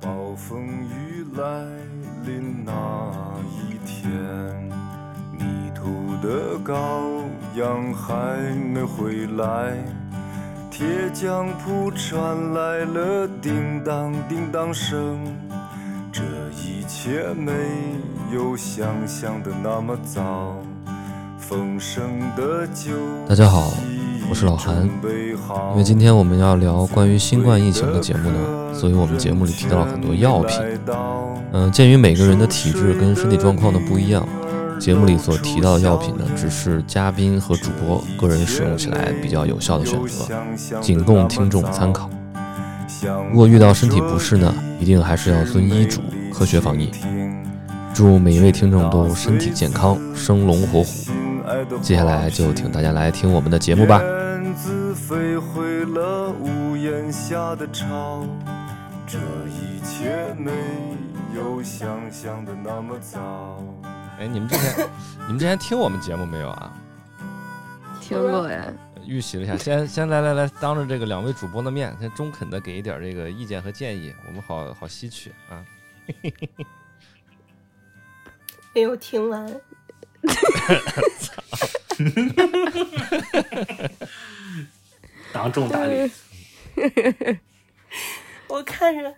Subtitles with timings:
[0.00, 1.44] 暴风雨来
[2.24, 2.72] 临那
[3.50, 4.10] 一天，
[5.36, 7.22] 泥土的羔
[7.54, 9.76] 羊还没回来，
[10.70, 15.20] 铁匠铺传来了叮当叮当声。
[16.10, 16.22] 这
[16.52, 17.52] 一切没
[18.32, 20.56] 有想象的那么早。
[21.38, 22.92] 丰盛的酒
[23.28, 23.72] 大家好
[24.30, 24.88] 我是老韩
[25.72, 28.38] 因为今天我们要聊关于新冠疫情的节目呢，
[28.72, 30.56] 所以我们节目里提到了很多药品。
[31.52, 34.24] 嗯，鉴于每个人的体质跟身体状况的不一样，
[34.78, 42.08] 节目里所提到的药品呢，只是嘉宾和主播个人使用起来比较有效的选择，仅供听众参考。
[43.32, 46.00] 如果遇到身体不适呢，一定还是要遵医嘱，
[46.32, 46.88] 科学防疫。
[47.92, 50.86] 祝每一位听众都身体健康，生龙活虎。
[51.82, 54.00] 接下来就请大家来听我们的节目吧。
[55.10, 58.24] 飞回了屋檐下的巢，
[59.08, 60.52] 这一切没
[61.34, 63.60] 有想象的那么早。
[64.20, 64.88] 哎，你们之前，
[65.26, 66.72] 你们之前听我们节目没有啊？
[68.00, 68.72] 听过呀。
[69.04, 75.66] 预习了一下，先先来来来，当着这个两位主播的面，先中肯的给一点这个意见和建议，我们好好吸取啊。
[78.72, 79.60] 没有听完。
[85.32, 86.10] 当众打脸。
[88.48, 89.14] 我看着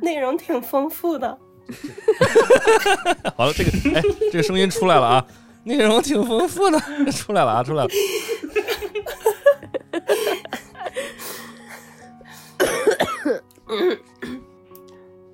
[0.00, 1.38] 内容挺丰富的。
[3.36, 5.24] 好了，这个哎，这个声音出来了啊，
[5.64, 6.78] 内容挺丰富的，
[7.12, 7.90] 出来了啊，出来了。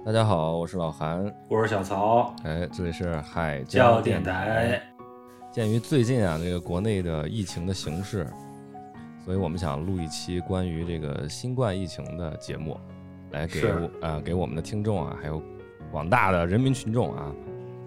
[0.05, 4.81] 大家好，我是老韩，我是小曹，哎，这里是海教电台。
[5.53, 8.27] 鉴于最近啊，这个国内的疫情的形势，
[9.29, 12.81] 所以我们想录一期关于这个新冠疫情的节目，
[13.31, 13.61] 来给
[14.01, 15.43] 呃给我们的听众啊，还有
[15.93, 17.31] 广大的人民群众啊，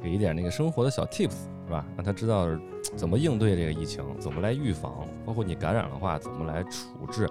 [0.03, 1.31] 给一点那个生活的小 tips，
[1.66, 1.84] 是吧？
[1.95, 2.46] 让他知道
[2.96, 7.28] 怎么应对这个疫情，怎么来预防，包括你感染的话怎么来处置，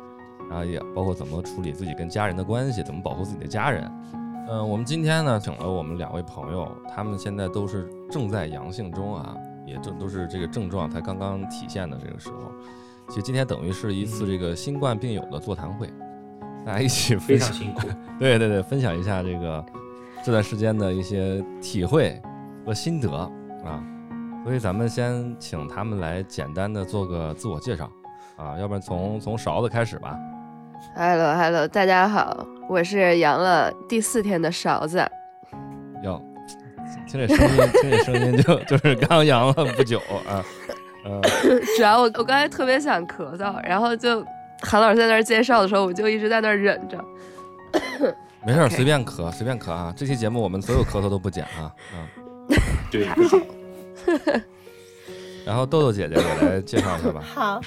[0.48, 3.88] 然后也包括怎么处理自己跟家人的关系，怎么保护自己的家人。
[4.48, 9.36] 嗯，我们今天呢，请了我们两位朋友，他们现在都是正在阳性中啊。
[9.66, 12.50] 也正都是这个症状才刚刚体现的这个时候，
[13.10, 15.92] 其实今天等于是一次这个新冠病友的座谈会，
[16.64, 17.88] 大家一起分享辛苦，
[18.20, 19.66] 对对对，分享一下这个
[20.24, 22.22] 这段时间的一些体会
[22.64, 23.10] 和心得
[23.64, 23.82] 啊，
[24.44, 27.90] 所以咱们先请他们来简单的做个自我介绍
[28.36, 30.16] 啊，要不然从从勺子开始吧。
[30.94, 35.04] Hello Hello，大家好，我是阳了第四天的勺子。
[36.04, 36.22] 哟。
[37.06, 40.44] 听这声音，听这声音就 就是刚阳了不久啊，
[41.04, 41.20] 嗯。
[41.76, 44.24] 主要我我刚才特别想咳嗽，然后就
[44.62, 47.04] 韩老师在那儿介绍的时候，我就一直在那儿忍着。
[48.44, 49.92] 没事，随便咳，随便咳啊！
[49.96, 52.08] 这期节目我们所有咳嗽都不剪啊，嗯。
[52.90, 53.06] 对。
[53.06, 53.16] 好
[55.44, 57.20] 然后豆豆姐姐也来介绍一下吧。
[57.20, 57.60] 好，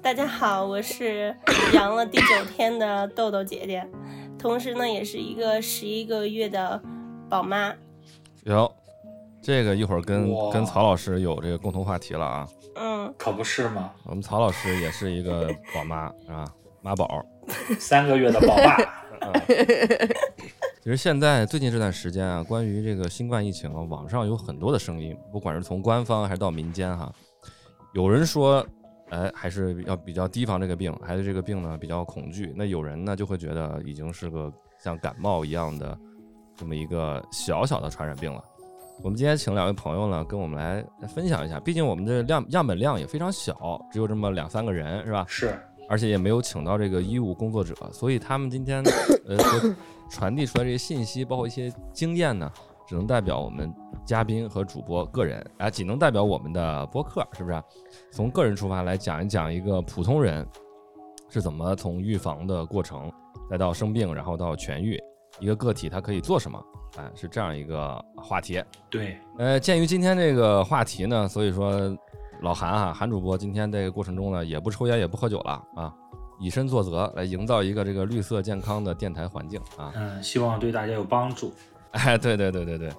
[0.00, 1.34] 大家好，我是
[1.72, 3.86] 阳了第九天的豆豆姐姐，
[4.38, 6.80] 同时呢，也是一个十一个月的
[7.28, 7.74] 宝妈。
[8.44, 8.72] 有。
[9.40, 13.92] 这个一会儿跟跟曹老师有这个共同话题了啊，嗯，可不是吗？
[14.04, 16.44] 我们曹老师也是一个 宝妈啊，
[16.82, 17.24] 妈宝，
[17.78, 18.76] 三个月的宝爸。
[20.82, 27.12] 其实现在最近这段时间啊，关于这个新冠疫情，网上有很多的声音，不管是从官方还是到民间哈，
[27.94, 28.64] 有人说，
[29.10, 32.52] 哎，还是要比较提防这个病，还是这个病呢比较恐惧。
[32.56, 35.98] 那有人呢就会觉得已经是个像感冒一样的
[36.56, 38.42] 这么一个小小的传染病了。
[39.02, 41.60] 我们今天请两位朋友呢，跟我们来分享一下。
[41.60, 45.24] 毕竟我们的量样本量也非常小，只有这么两三个人，是吧？
[45.28, 45.56] 是。
[45.88, 48.82] 而且也没有请到这个医务工作者，所以他们今天
[49.26, 49.38] 呃
[50.10, 52.50] 传递出来这些信息，包括一些经验呢，
[52.88, 53.72] 只能代表我们
[54.04, 57.62] 嘉宾和主播个人，啊，仅能代表我们的播客，是不是？
[58.10, 60.46] 从个人出发来讲一讲一个普通人
[61.30, 63.10] 是怎么从预防的过程，
[63.48, 65.00] 再到生病，然后到痊愈，
[65.38, 66.62] 一个个体他可以做什么？
[66.96, 68.62] 哎，是这样一个话题。
[68.88, 71.96] 对，呃，鉴于今天这个话题呢，所以说
[72.40, 75.94] 老韩哈，韩主播今天这个过程中呢，也不抽烟，也不喝酒了啊，
[76.40, 79.92] 以身作则来营造一个这个绿色健康的电台环境啊。
[79.94, 81.52] 嗯，希望对大家有帮助。
[81.92, 82.92] 哎，对对对对对，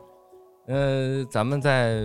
[0.68, 2.04] 呃，咱们再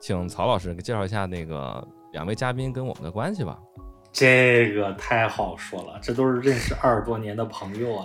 [0.00, 3.58] 请曹老师介绍一下那个两位嘉宾跟我们的关系吧。
[4.12, 8.04] 这个太好说了，这都是认识二十多年的朋友啊。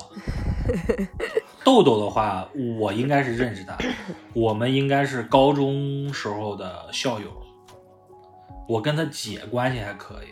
[1.64, 2.48] 豆豆的话，
[2.80, 3.78] 我应该是认识他，
[4.34, 7.28] 我们应该是高中时候的校友。
[8.68, 10.28] 我跟他姐关系还可以。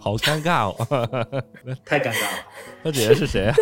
[0.12, 0.74] 好尴尬哦，
[1.84, 2.44] 太尴尬了。
[2.84, 3.54] 他姐姐是谁啊？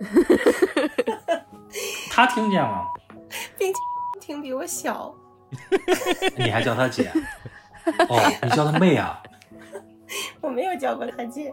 [2.10, 2.84] 他听见了，
[3.58, 3.78] 并且
[4.20, 5.14] 听比我小，
[6.36, 7.10] 你还叫他姐？
[8.08, 9.22] 哦，你叫他妹啊？
[10.40, 11.52] 我没有叫过他姐。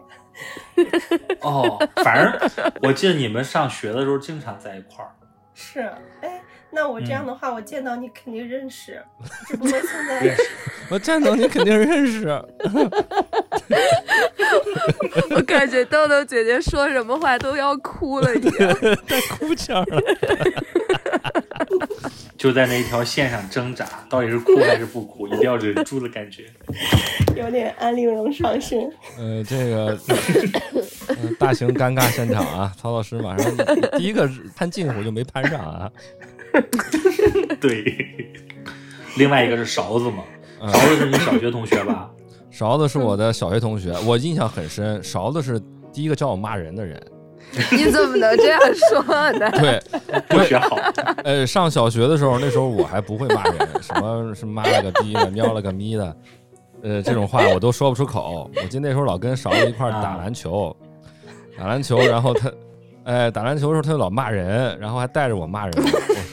[1.42, 2.50] 哦，反正
[2.82, 5.10] 我记得你们上学的时候经常在一块儿。
[5.54, 5.80] 是，
[6.20, 9.00] 哎，那我这样的话，我见到你肯定认识，
[9.46, 10.42] 只不过现在认识。
[10.90, 12.26] 我见到你肯定认识。
[15.34, 18.76] 我感觉豆豆姐姐说什么话都要哭了一样。
[19.06, 20.00] 带哭腔了。
[22.36, 26.44] 就在那一条线上挣扎，到底是哭还是不哭， 一定要忍住的感觉。
[27.34, 28.80] 有点安陵容上身。
[29.18, 29.98] 呃，这个、
[31.08, 33.50] 呃大型尴尬现场啊，曹老师马上
[33.96, 35.90] 第一个攀近乎就没攀上啊。
[37.60, 37.96] 对，
[39.16, 40.22] 另外一个是勺子嘛，
[40.60, 42.10] 嗯勺子是你小学同学吧？
[42.54, 45.02] 勺子是我的小学同学，我印象很深。
[45.02, 45.60] 勺子是
[45.92, 47.02] 第一个教我骂人的人。
[47.72, 49.02] 你怎么能这样说
[49.32, 49.50] 呢？
[49.58, 49.82] 对，
[50.30, 50.76] 不学好，
[51.24, 56.16] 呃，上小学的时候，那时候我还不会骂人， 什么是妈了个逼的，喵了个咪的，
[56.84, 58.48] 呃，这种话我都说不出口。
[58.54, 60.74] 我记得那时候老跟勺子一块儿打篮球，
[61.58, 62.52] 打篮球，然后他，
[63.02, 65.74] 哎，打篮球的时候他就老骂人，然后还带着我骂人，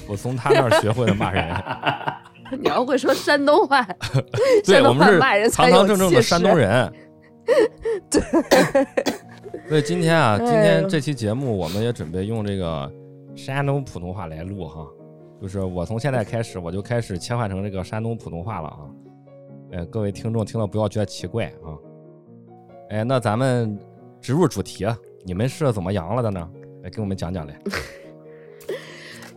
[0.08, 1.52] 我我从他那儿学会了骂人。
[2.60, 3.82] 你要会说山东话，
[4.66, 5.20] 对，我们是
[5.52, 6.92] 堂堂正正的山东人。
[8.10, 8.22] 对。
[9.68, 12.92] 所以今天啊，今天这期节目我们也准备用这个
[13.36, 14.86] 山东普通话来录哈，
[15.42, 18.80] 就是我从现在开始我就开始切换成这个山东普通话了啊。
[19.72, 21.72] 呃，各位听众听了不要觉得奇怪啊。
[22.90, 23.78] 哎，那咱们
[24.20, 26.50] 直入主题啊，你们是怎么阳了的呢？
[26.84, 27.58] 来给我们讲讲来。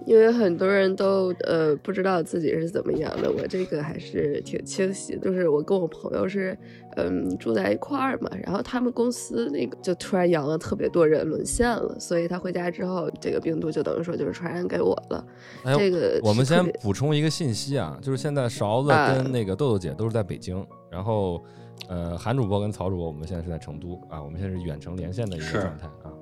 [0.06, 5.18] 因为很多人都呃不知道自己是怎么阳的，我这个还是挺清晰。
[5.18, 6.56] 就是我跟我朋友是
[6.96, 15.26] 嗯住在一块儿嘛，然后他们公司那个就突然阳了特别多人沦陷了，所以他回家之后，这个病毒就等于说就是传染给我了。
[15.64, 21.42] 哎，这个我们先补充一个信息啊，就是现在勺子啊跟那个豆豆姐都是在北京，然后
[21.88, 26.12] 呃韩主播跟曹主播我们现在是在成都啊，我们现在是远程连线的一个状态啊。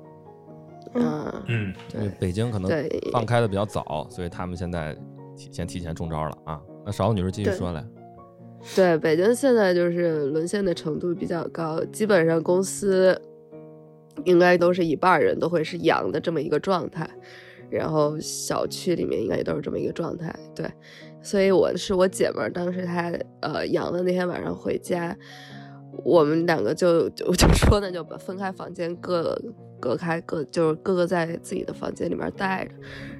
[0.95, 2.19] 嗯，嗯，因为对。
[2.19, 2.71] 北京可能
[3.13, 4.97] 放开的比较早，所以他们现在
[5.37, 6.61] 提先提前中招了啊。
[6.85, 7.85] 那勺子女士继续说来，
[8.75, 13.21] 对，北京现在就是沦陷的程度比较高，基本上公司
[14.25, 17.09] 应该都是一半人都会是阳的这么一个状态，
[17.71, 20.35] 然后小区里面应该也都是这么一个状态。
[20.55, 20.71] 对，
[21.23, 25.17] 所以我是我姐们儿，当时她呃阳的那天晚上回家，
[26.05, 29.41] 我们两个就就就说那就把分开房间各
[29.83, 32.71] 隔开各就是各个在自己的房间里面待着，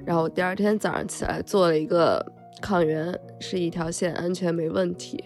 [0.05, 2.25] 然后第二天早上起来做了一个
[2.61, 5.21] 抗原，是一条线，安全没问题。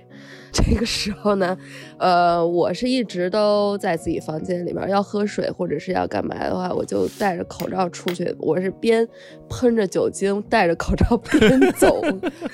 [0.53, 1.57] 这个时候呢，
[1.99, 8.35] 呃，我是一直都在自己房间里面，要喝水或者是要干嘛的话，我就戴着口罩出去。
[8.39, 9.07] 我是边
[9.49, 12.01] 喷着酒精，戴着口罩 边走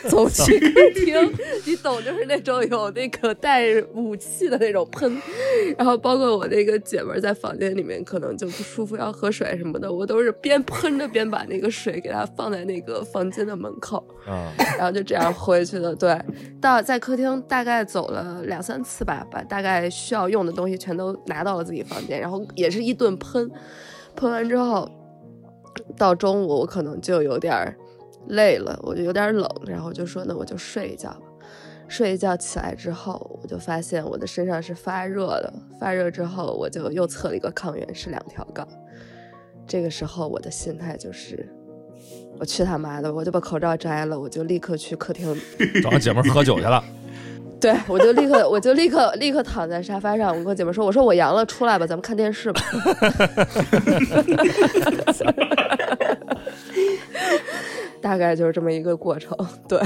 [0.10, 1.34] 走去客厅，
[1.66, 3.63] 你懂，就是那种有那个带
[3.94, 5.22] 武器的那种喷。
[5.78, 14.04] 然后包括我那个姐们儿在房间里面可能就不舒服，要喝水什么的，我都是边喷着边把那个水给她放在那个房间的门口。
[14.25, 15.94] 啊，然后就这样回去的。
[15.96, 16.18] 对，
[16.62, 23.50] 到在客厅大概走了两三次吧，把大概需要用的东西全都拿到了自己房间，然后也是一顿喷，
[24.16, 24.90] 喷完之后，
[25.98, 27.75] 到中午我可能就有点
[28.28, 31.22] 累了，我就有点冷，然后就说那我就睡一觉吧。
[31.90, 38.68] 睡一觉起来之后，我就发现我的身上是发热的，发热之后我就又测了一个抗原，是两条杠。
[39.68, 41.48] 这个时候我的心态就是，
[42.40, 45.36] 我去他妈的，我就把口罩摘了，我就立刻去客厅
[45.84, 46.84] 找我姐们喝酒去了。
[47.63, 52.62] 对，我就立刻，我就立刻立刻躺在沙发上，我跟我姐妹说，我说我阳了，出来吧，咱们看电视吧。
[58.01, 59.34] 大概就是这么一个过程，
[59.65, 59.79] 对。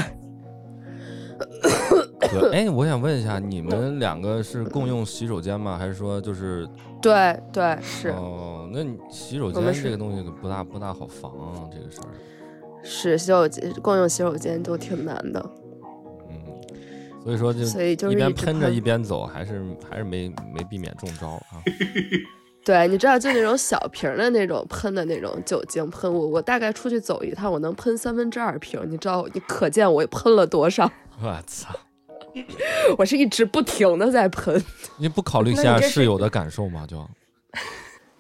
[2.20, 5.78] 对，哎，我想问一下，你们两个是共用洗手间吗？
[5.78, 6.68] 还是说就是
[7.00, 8.68] 对对是、哦？
[8.74, 12.10] 那你洗手间这个东西可不大不大好防啊，这个事儿。
[12.82, 15.67] 是洗手间共用洗手间都挺难的，嗯，
[17.28, 21.60] 所以说就所以就是一边喷喷着一边走，还是还是没没避免中招啊。
[22.64, 30.90] 对，你知道就那种小瓶的那种喷的那种酒精喷雾，我大概出去走一趟，我能喷三分之二瓶，你知道，你可见我喷了多少？
[31.22, 31.76] 我操！
[32.98, 34.64] 我是一直不停的在喷。
[34.96, 36.86] 你不考虑一下室友的感受吗？
[36.88, 37.06] 就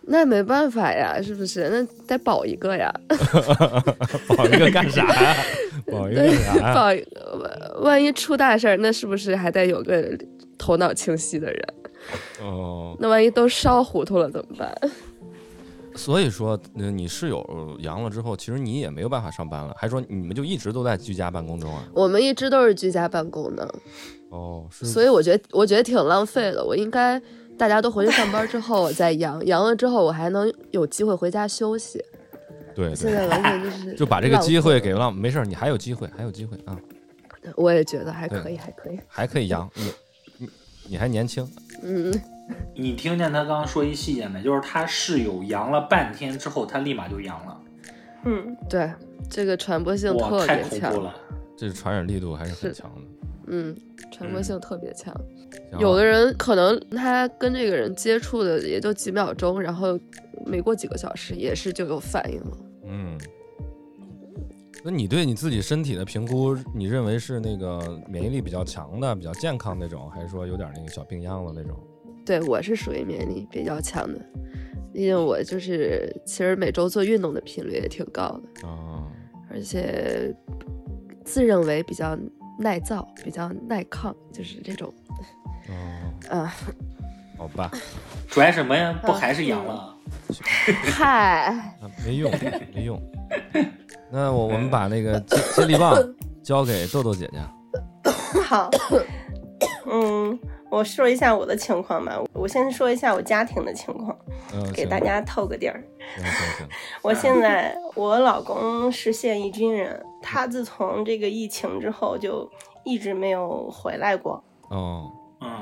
[0.01, 1.69] 那没办法呀，是不是？
[1.69, 2.93] 那得保一个呀，
[4.35, 5.35] 保一个干啥呀？
[5.91, 6.74] 保一个干啥呀？
[6.75, 10.17] 保一个万万一出大事儿，那是不是还得有个
[10.58, 11.74] 头脑清晰的人？
[12.41, 14.75] 哦，那万一都烧糊涂了怎么办？
[15.96, 21.84] 所以说，呃你室友阳了之后，其实你也没有办法上班了，还说你们就一直都在居家办公中啊？
[21.94, 23.67] 我们一直都是居家办公的，
[24.29, 26.63] 哦，是，所以我觉得我觉得挺浪费的。
[26.63, 27.20] 我应该
[27.58, 32.00] 大家都回去上班之后我再阳，阳了之后我还能有机会回家休息。
[32.77, 36.77] 对对，现在完全就是 就把这个机会给了，没事儿，你还有机会，还有机会啊，
[37.55, 39.00] 我也觉得还可以，还可以。
[39.07, 39.91] 还可以阳，你
[40.38, 40.50] 你
[40.89, 41.50] 你还年轻，
[41.81, 42.13] 嗯，
[42.75, 44.43] 你听见他刚刚说一细节没？
[44.43, 47.60] 就是他室友阳了半天之后，他立马就阳了，
[48.25, 48.93] 嗯，对，
[49.27, 51.01] 这个传播性，特别强太恐怖。
[51.01, 51.15] 了。
[51.57, 53.01] 这传染力度还是很强的。
[53.48, 53.75] 嗯，
[54.12, 55.12] 传播性特别强。
[55.72, 59.98] 行有的人可能他跟这个人接触的也就几秒钟，然后
[60.46, 62.57] 没过几个小时也是就有反应了。
[62.88, 63.17] 嗯，
[64.84, 71.77] 那你对你自己身体的评估，你认为是那个免疫力比较强的、比较健康那种，还是说有点那个小病秧子那种？
[72.25, 74.20] 对我是属于免疫力比较强的，
[74.94, 79.08] 因为我就是其实每周做运动的频率也挺高的，啊，
[79.50, 80.34] 而且
[81.24, 82.17] 自认为比较
[82.60, 84.94] 耐造、比较耐抗，就是这种
[85.70, 86.53] 哦，啊。
[87.38, 87.70] 好吧，
[88.27, 89.00] 拽什么呀？
[89.06, 89.96] 不还是阳了？
[90.97, 91.45] 嗨，
[91.81, 92.31] 啊没用，
[92.73, 93.01] 没用。
[94.11, 95.95] 那我我们把那个接接力棒
[96.43, 97.39] 交给豆豆姐姐。
[98.43, 98.69] 好，
[99.89, 100.37] 嗯，
[100.69, 102.17] 我说一下我的情况吧。
[102.33, 104.17] 我先说一下我家庭的情况，
[104.53, 105.83] 嗯，给大家透个底儿。
[106.15, 106.67] 行行行，
[107.03, 112.49] 我现在我老公是现役军人，他自从这个疫情之后就
[112.85, 114.41] 一直没有回来过。
[114.69, 115.11] 哦，
[115.41, 115.61] 嗯，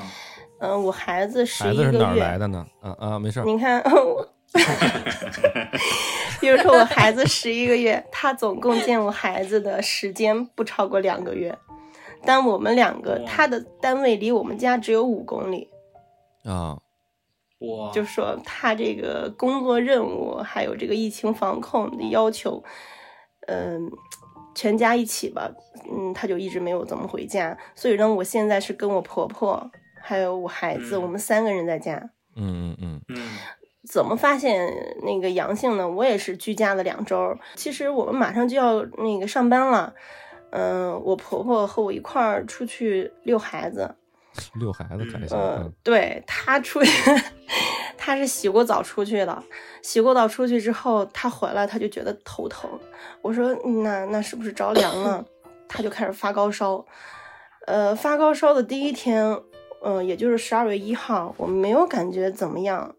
[0.60, 2.66] 嗯，我孩子十一个孩子是哪儿来月，的呢？
[2.82, 3.46] 啊啊，没事儿。
[3.46, 4.28] 你看，我
[6.40, 11.58] 比如说我孩子十一个月，他总共见我孩子的时间不超过两个月，
[12.24, 15.70] 但我们两个，他的单位离我们家只有五公里，
[16.44, 16.78] 啊，
[17.60, 22.64] 哇，就说他这个工作任务还有这个疫情防控的要求，
[23.48, 23.92] 嗯，
[24.54, 25.52] 全家一起吧，
[25.92, 29.70] 嗯，他就一直没有怎么回家，所以呢，我现在是跟我婆婆
[30.02, 31.02] 还有我孩子，嗯。
[31.02, 32.10] 我们三个人在家。
[32.38, 33.18] 嗯嗯嗯，嗯
[33.88, 34.72] 怎么发现
[35.04, 35.88] 那个阳性呢？
[35.88, 39.94] 我也是居家了两周，其实我们马上就要那个上班了。
[40.52, 43.94] 嗯、我婆婆和我一块儿出去遛孩子，
[44.60, 45.38] 遛孩子开心。
[45.38, 47.12] 呃嗯，对她出去，
[47.98, 49.44] 她是洗过澡出去的。
[49.82, 52.70] 洗过澡出去之后，她回来，她就觉得头疼。
[53.22, 55.26] 我说，嗯那那是不是着凉了？
[55.68, 56.86] 她就开始发高烧。
[57.68, 59.38] 呃，发高烧的第一天，
[59.84, 62.96] 嗯、也就是十二月一号，我没有感觉怎么样，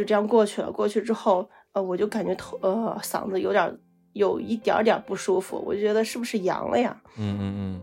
[0.00, 0.72] 就这样过去了。
[0.72, 3.78] 过去之后，呃，我就感觉头呃嗓子有点儿
[4.14, 6.96] 有一点儿点儿不舒服，我就觉得是不是阳了呀？
[7.18, 7.80] 嗯嗯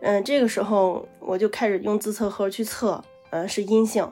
[0.00, 4.10] 嗯，这个时候我就开始用自测盒去测，呃，是阴性。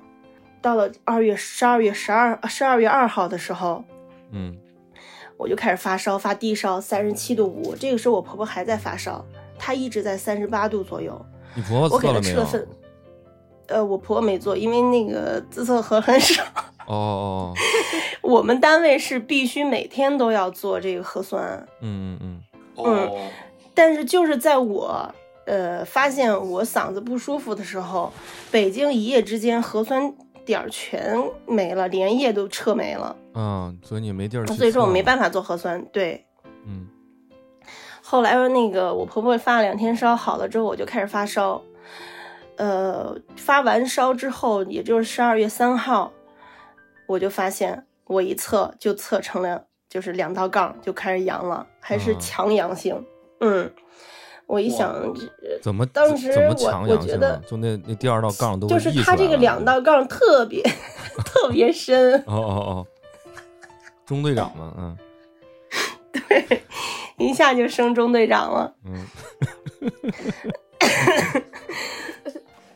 [0.60, 3.82] 到了二月十二月十二十二月二号的时候，
[4.30, 4.58] 嗯嗯，
[5.38, 7.74] 我就开始发烧，发低烧，三十七度五。
[7.74, 9.24] 这个时候我婆婆还在发烧，
[9.58, 11.24] 她一直在三十八度左右。
[11.54, 12.66] 你婆婆我给测了没有她吃了？
[12.66, 12.68] 份，
[13.68, 16.42] 呃，我婆婆没做，因为那个自测盒很少。
[16.86, 17.54] 哦 哦，哦
[18.22, 22.40] 我们单位是必须每天都要做这个核酸，嗯嗯
[22.76, 23.30] 嗯，嗯，
[23.74, 25.12] 但是就是在我
[25.46, 28.12] 呃发现我嗓子不舒服的时候，
[28.50, 34.46] 北京一夜之间核酸点儿全没了，连夜都撤没了，嗯，所以你没地儿。
[34.46, 35.24] 所以说我没办法。
[35.24, 35.84] 法做核酸。
[35.90, 36.24] 对，
[36.66, 36.88] 嗯
[38.00, 41.60] 后来那个我婆婆发了两天烧，好了之后我就开始发烧，
[42.56, 46.12] 呃，发完烧之后，也就是十二月三号，
[47.06, 53.04] 我就发现我一测就测成了就是两道杠，就开始阳了，还是啊强阳性。
[53.40, 53.70] 嗯，
[54.46, 57.42] 我一想，这怎么当时怎么我强阳性我觉得啊？
[57.46, 60.62] 就那那第二道杠都就是溢它这个两道杠特别
[61.24, 62.86] 特别深，哦哦哦，
[64.06, 64.96] 中队长嘛，嗯
[66.28, 66.62] 对
[67.18, 68.74] 一下就升中队长了。
[68.84, 69.06] 嗯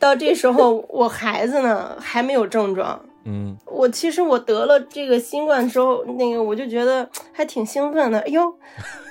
[0.01, 2.99] 到这时候，我孩子呢还没有症状。
[3.23, 8.17] 嗯我其实我得了这个新冠之后，那个我就觉得还挺兴奋的。
[8.21, 8.51] 哎呦，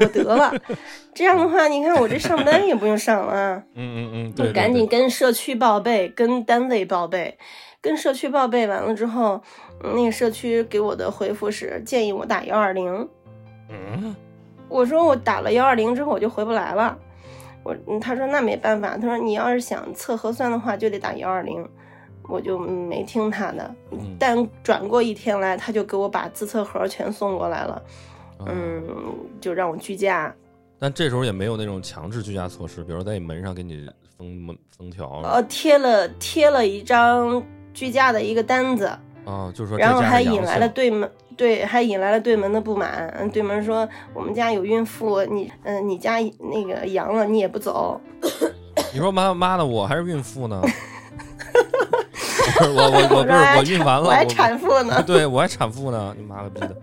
[0.01, 0.53] 我得了，
[1.15, 7.39] 这样的话，你看我这上班也不用上了啊，嗯嗯嗯，对，对赶紧跟社区报备，跟单位报备，
[7.81, 9.41] 跟社区报备完了之后，
[9.85, 13.09] 嗯那个社区给我的回复是建议我打幺二零。
[13.69, 14.17] 嗯
[14.69, 16.99] 我说我打了幺二零之后我就回不来了。
[17.63, 21.67] 我嗯他说那没办法，他说你要是想测核酸的话就得打幺二零，
[22.29, 23.75] 我就没听他的。
[23.93, 27.83] 嗯但转过一天来，他就给我把自测盒全送过来了，
[28.47, 30.35] 嗯，嗯，就让我居家。
[30.79, 33.87] 但这时候也没有那种强制居家措施，比如在你门上给你
[34.17, 35.21] 封门封条。
[35.23, 37.43] 呃，贴了贴了一张
[37.75, 38.91] 居家的一个单子，
[39.27, 43.11] 哦，就是说然后还引来了对门对，还引来了对门的不满。
[43.17, 47.99] 嗯，对门说我们家有孕妇，你嗯、你家那个阳了，你也不走。
[48.93, 50.61] 你说妈妈的，我还是孕妇呢？
[52.59, 55.01] 不是我我我不是我孕完了，我还产妇呢。
[55.09, 56.77] 对我还产妇呢，你妈个逼的！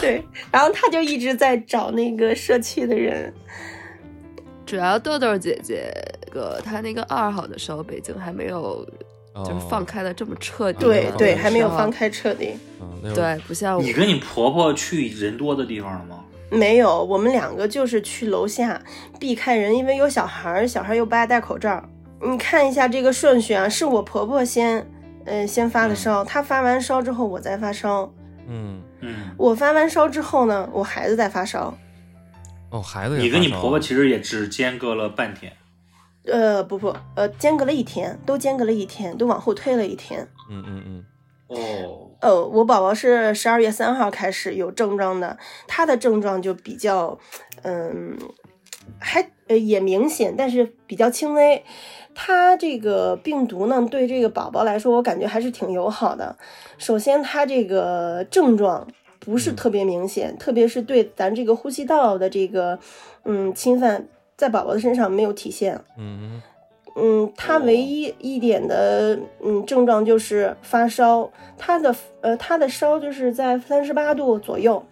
[0.00, 3.30] 对，然后他就一直在找那个社区的人。
[4.64, 5.92] 主要豆豆姐姐
[6.30, 8.88] 个她那个二号的时候，北京还没有
[9.34, 10.78] 就是放哦，开的这么彻底。
[10.78, 11.90] 哦对对，还没有放。
[11.90, 12.54] 开彻底。
[13.14, 16.24] 对，不像我你跟你婆婆去人多的地方了吗？
[16.50, 18.80] 没有，我们两个就是去楼下
[19.18, 21.82] 避开人，因为有小孩儿，小孩儿又不爱戴口罩。
[22.20, 24.86] 你看一下这个顺序啊，是我婆婆先，
[25.24, 28.12] 呃，先发的烧，她发完烧之后我再发烧，
[28.46, 31.74] 嗯，嗯，我发完烧之后呢，我孩子在发烧。
[32.70, 35.52] 哦，孩子也你跟你婆婆其实也只间隔了半天。
[36.24, 40.28] 呃，不不，呃，间隔了一天，都间隔了一天，都往后推了一天。
[40.50, 41.04] 嗯嗯嗯，
[41.58, 45.36] 哦，呃，我宝宝是十二月三号开始有症状的，
[45.66, 47.18] 他的症状就比较，
[47.62, 48.16] 嗯，
[48.98, 51.64] 还呃也明显，但是比较轻微。
[52.14, 56.36] 他这个病毒呢，对这个宝宝来说，我感觉还是挺友好的。
[56.78, 58.86] 首先，他这个症状
[59.18, 62.78] 不是特别明显，特别是对咱这个呼吸道的这个
[63.24, 65.80] 嗯侵犯，在宝宝的身上没有体现。
[65.96, 66.40] 嗯
[66.94, 74.84] 嗯，他唯一一点的嗯症状就是发烧，他的呃他的烧就是在三十八度左右。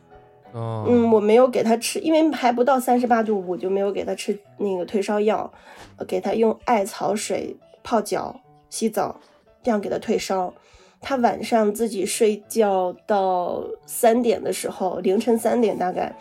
[0.55, 5.53] 嗯，哦，嗯，我没有给他吃，因为还不到三十八度，我就没有给他吃那个退烧药，
[5.99, 9.21] 呃给他用艾草水泡脚、洗澡，
[9.63, 10.55] 这样给他退烧。
[11.03, 16.15] 他晚上自己睡觉到三点的时候，凌晨三点大概，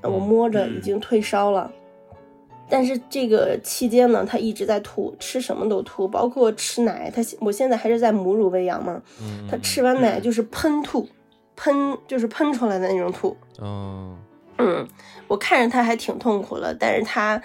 [0.00, 1.70] 呃我嗯摸着嗯已经退烧了。
[2.68, 7.10] 但是这个期间呢，他一直在吐，吃什么都吐，包括吃奶。
[7.14, 11.08] 他我现在还是在母乳喂养嘛，嗯，他吃完奶嗯就是喷吐，
[11.54, 13.36] 喷就是喷出来的那种吐。
[13.58, 14.16] 哦，
[14.58, 14.86] 嗯，
[15.28, 17.40] 我看着他还挺痛苦了，但是他，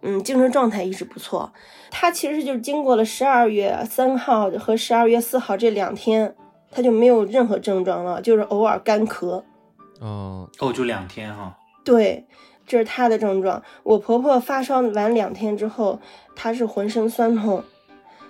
[0.00, 1.52] 嗯，精神状态一直不错。
[1.90, 6.34] 他其实就是经过了十二月三号和十二月四号这两天，
[6.70, 9.42] 他就没有任何症状了，就是偶尔干咳。
[10.00, 11.56] 哦，哦，就两天哈。
[11.84, 12.26] 对，
[12.66, 13.62] 这是她的症状。
[13.82, 16.00] 我婆婆发烧完两天之后，
[16.34, 17.62] 她是浑身酸痛，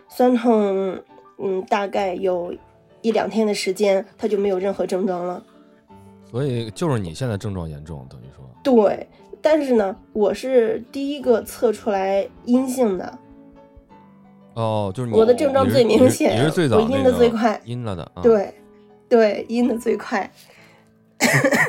[0.09, 0.99] 酸痛，
[1.39, 2.55] 嗯，大概有
[3.01, 5.43] 一两天的时间，她就没有任何症状了。
[6.31, 9.09] 所以就是你现在症状严重，等于说，对，
[9.41, 13.19] 但是呢，我是第一个测出来阴性的，
[14.55, 18.53] 哦，就是你我的症状最明显你是最早我阴的最快阴了的，啊，对，
[19.09, 20.29] 对，阴的最快。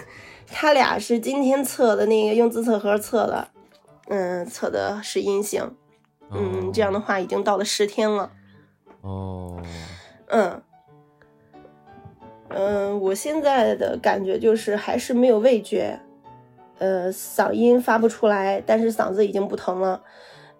[0.47, 3.47] 他俩是今天测的那个用自测盒测的，
[4.07, 5.75] 嗯，测的是阴性，
[6.31, 8.31] 嗯，这样的话已经到了十天了，
[9.01, 9.61] 哦，
[10.27, 10.61] 嗯。
[12.49, 15.99] 嗯，我现在的感觉就是还是没有味觉，
[16.79, 20.01] 呃，嗓音发不出来，但是嗓子已经不疼了。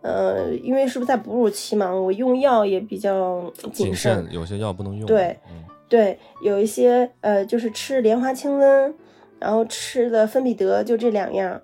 [0.02, 4.26] 呃，因为是不是在哺乳期嘛，我用药也比较谨慎。
[4.26, 5.64] 慎，有些药不能用，对嗯。
[5.88, 8.94] 对，有一些呃，就是吃莲花清瘟，
[9.40, 11.62] 然后吃的芬必得，就这两样。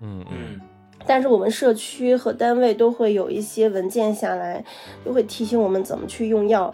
[0.00, 0.60] 嗯嗯嗯，
[1.06, 4.64] 但是我们社区和单位都会有一些文件下来，
[5.04, 6.72] 就会提醒我们怎么去用药。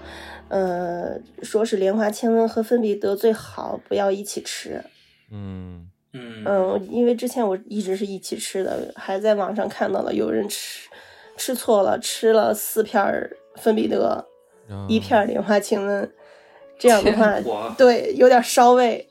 [0.48, 4.84] 呃，说是莲花清瘟和芬必得最好不要一起吃。
[5.32, 10.88] 嗯嗯嗯，因为之前我一直是一起吃的，还在网上看到了有人吃
[11.36, 14.26] 吃错了，吃了四片儿芬必得，
[14.68, 16.08] 嗯，一片儿莲花清瘟，
[16.78, 19.08] 这样的话，对，有点烧胃。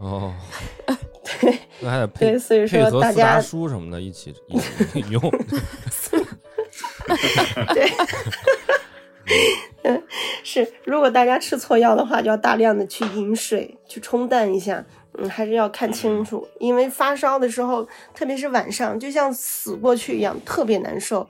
[0.00, 0.32] 哦，
[1.40, 1.58] 对。
[1.80, 5.20] 那还得配对，所以说大家叔什么的一起一起用，
[10.42, 14.84] 是，如果大家吃错药的话，就要大量的去饮水，去冲淡一下。
[15.18, 21.28] 嗯，还是要看清楚，因为发烧的时候，特别是晚上，就像死过去一样，特别难受。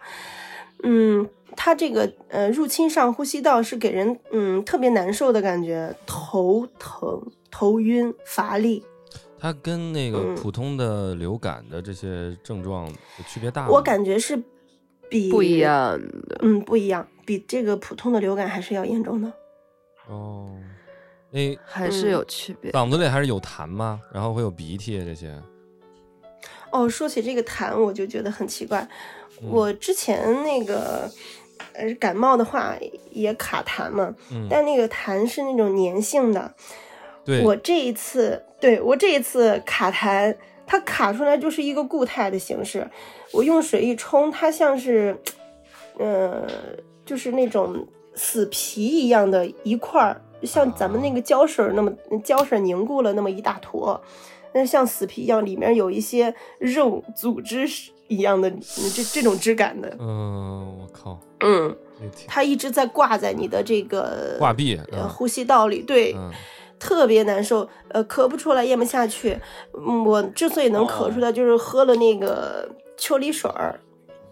[0.83, 8.85] 嗯，它这个呃入侵上呼吸道是给人嗯特别难受的感觉，头疼、头晕、乏力。
[9.39, 13.69] 它跟那个嗯普通的流感的这些症状有区别大吗？
[13.71, 14.37] 我感觉是
[15.09, 16.39] 比不一，样的。
[16.43, 19.33] 嗯，不一样，比这个普通的流感还是要严重的。
[20.09, 20.55] 哦，
[21.31, 22.71] 那还是有区别。
[22.73, 24.01] 嗓子里还是有痰吗？
[24.13, 25.43] 然后会有鼻涕这些，
[26.71, 28.87] 哦，说起这个痰，我就觉得很奇怪。
[29.41, 31.11] 嗯我之前那个
[31.73, 32.77] 呃感冒的话
[33.11, 36.55] 也卡痰嘛，嗯，但那个痰是那种粘性的。
[37.25, 40.35] 对，我这一次，对我这一次卡痰，
[40.67, 42.89] 它卡出来就是一个固态的形式。
[43.33, 45.17] 我用水一冲，它像是，
[45.99, 46.47] 呃，
[47.05, 51.93] 就是那种死皮一样的一块儿，像咱们那个胶水那么
[52.25, 54.01] 胶水凝固了那么一大坨，
[54.53, 57.69] 那像死皮一样，里面有一些肉组织
[58.09, 59.95] 一样的这这种质感的。
[60.01, 61.77] 嗯，我靠，嗯，
[62.27, 66.33] 它一直在挂在你的这个挂壁，呼吸道里，对，嗯
[66.81, 69.39] 特别难受，呃，咳不出来，咽不下去。
[69.73, 73.79] 嗯我之所以能咳出来，就是喝了那个秋梨水儿，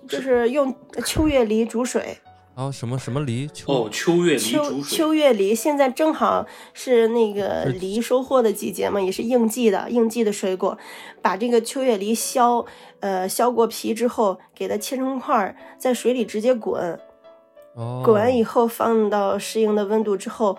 [0.09, 2.19] 就是用秋月梨煮水。
[2.57, 10.77] 然后什么什么梨秋哦，秋月梨秋，秋月梨现在正好是那个梨收获的季节嘛，也是应季的应季的水果。
[11.23, 12.67] 把这个秋月梨削，
[12.99, 16.99] 呃，削过皮之后，给它切成块儿，在水里直接滚，
[17.77, 20.57] 哦，滚完以后放到适应的温度之后，呃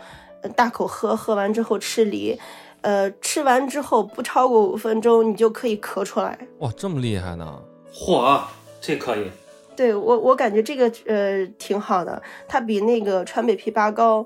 [0.55, 2.39] 大口喝，喝完之后吃梨，
[2.81, 6.37] 呃，吃完之后不超过五分钟，你就可以咳出来。
[6.59, 7.61] 哇，这么厉害呢？
[7.93, 8.41] 嚯，
[8.79, 9.29] 这可以。
[9.75, 14.25] 对我，我感觉这个呃挺好的，它比那个川北枇杷膏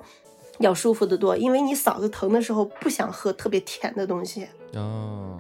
[0.60, 4.48] 要舒服的多，因为你嗓子疼的时候不想喝特别甜的东西。
[4.74, 5.40] 哦，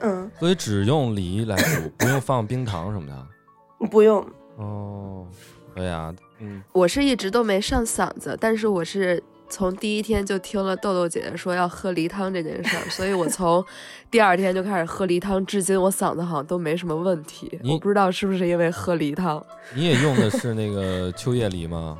[0.00, 3.86] 嗯，所以只用梨来煮，不用放冰糖什么的。
[3.88, 5.26] 不用，哦，
[5.74, 9.22] 对呀，嗯，我是一直都没上嗓子，但是我是
[9.54, 13.64] 从第一天就听了豆豆姐姐说要喝梨汤这件事儿，所以我从
[14.10, 17.56] 第二天就开始喝梨汤，至今我嗓子好像都没什么问题。
[17.62, 19.40] 你我不知道是不是因为喝梨汤，
[19.72, 21.96] 你也用的是那个秋叶梨吗？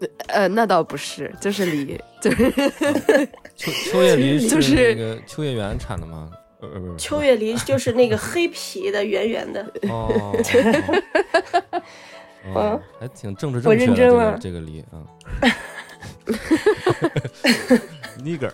[0.28, 2.50] 呃，那倒不是，就是梨，就是
[3.54, 6.30] 秋秋叶梨就是那个秋叶原产的吗？
[6.60, 9.70] 呃呃，不是秋叶梨就是那个黑皮的圆圆的。
[9.90, 10.34] 哦，
[12.98, 15.04] 还挺政治我正确的这个认真了这个梨啊。
[18.22, 18.52] nigger，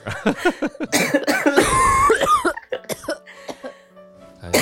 [4.40, 4.52] 哎呀，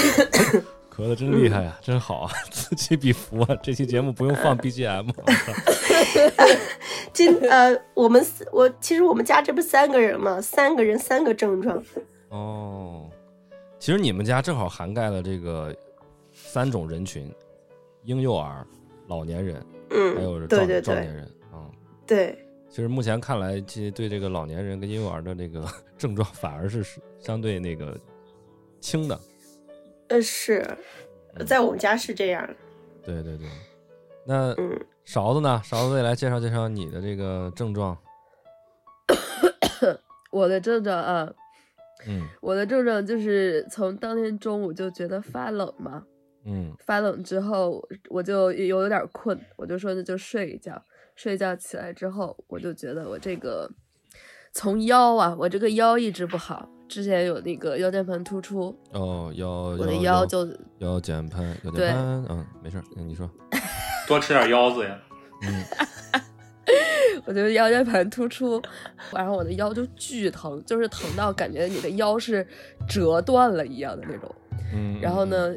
[0.91, 3.57] 咳的真厉害呀，真好啊，此起彼伏啊！
[3.63, 5.13] 这期节目不用放 BGM，
[7.13, 11.83] 今呃，我们四我其实我们家这不三个人嘛，三个人三个症状。
[12.31, 13.11] 哦，
[13.79, 15.75] 其实你们家正好涵盖了这个
[16.33, 17.33] 三种人群：
[18.05, 18.67] 婴幼儿、
[19.09, 21.31] 老年人，还有嗯，壮对对对壮年人。
[21.53, 21.71] 嗯，
[22.07, 22.44] 对，
[22.75, 25.65] 其实目前看来，其实对这个老年人跟婴幼儿的这个
[25.97, 26.85] 症状反而是
[27.21, 27.97] 相对那个
[28.81, 29.17] 轻的。
[30.09, 30.77] 呃是，
[31.47, 32.45] 在我们家是这样。
[33.05, 33.47] 对对对，
[34.27, 35.63] 那嗯，勺子呢？
[35.63, 37.97] 勺子也来介绍介绍你的这个症状。
[40.33, 41.33] 我的症状啊，
[42.09, 46.03] 嗯我的症状就是从当天中午就觉得发冷嘛，
[46.45, 50.83] 嗯发冷之后我就有有点困，我就说那就睡一觉，
[51.15, 53.71] 睡觉起来之后，我就觉得我这个
[54.53, 60.49] 从腰啊，我这个腰一直不好，之前有那个腰间盘突出，哦，腰我的腰腰就
[60.79, 63.31] 腰间盘腰对间盘，嗯，没事你说，
[64.09, 64.99] 多吃点腰子呀。
[65.43, 65.65] 嗯
[67.27, 68.61] 我觉得腰间盘突出，
[69.13, 72.47] 然后我的腰就巨疼，就是疼到感觉你的腰是
[72.87, 74.35] 折断了一样的那种。
[74.75, 75.55] 嗯，然后呢，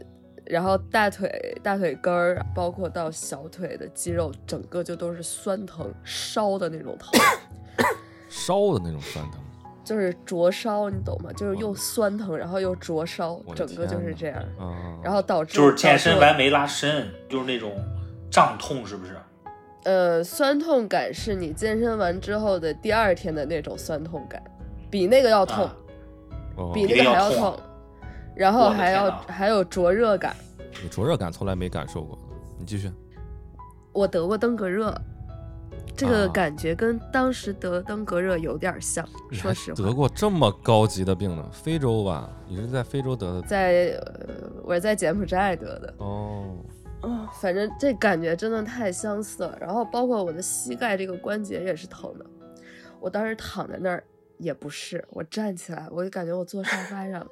[0.50, 7.12] 然后大腿、大腿根儿，包括到小腿的肌肉，整个就都是酸疼、烧的那种疼，
[8.30, 9.40] 烧的那种酸疼，
[9.84, 11.32] 就是灼烧，你懂吗？
[11.34, 17.74] 就是又酸疼，然后又灼烧整个就是这样，嗯，然后导致就是健身完没拉伸，就是那种
[18.32, 19.14] 胀痛，是不是？
[19.84, 24.42] 呃，酸痛感是你健身完之后的第二天的那种酸痛感，
[24.90, 25.76] 比那个要痛，啊。
[26.58, 26.72] 哦。
[26.74, 27.58] 比那个还要痛，
[28.38, 30.36] 然后还要还有灼热感。
[30.84, 32.18] 你灼热感从来没感受过，
[32.60, 32.92] 你继续。
[33.92, 34.96] 我得过登革热，
[35.96, 39.84] 这个啊感觉跟当时得登革热有点像，说实话。
[39.84, 41.50] 得过这么高级的病呢？
[41.52, 42.30] 非洲吧？
[42.48, 43.42] 你是在非洲得的？
[43.48, 46.58] 在呃，我是在柬埔寨得的，哦，
[47.02, 49.58] 哦，反正这感觉真的太相似了。
[49.60, 52.26] 然后包括我的膝盖这个关节也是疼的，
[53.00, 54.04] 我当时躺在那儿
[54.38, 57.26] 也不是，我站起来我就感觉我坐沙发上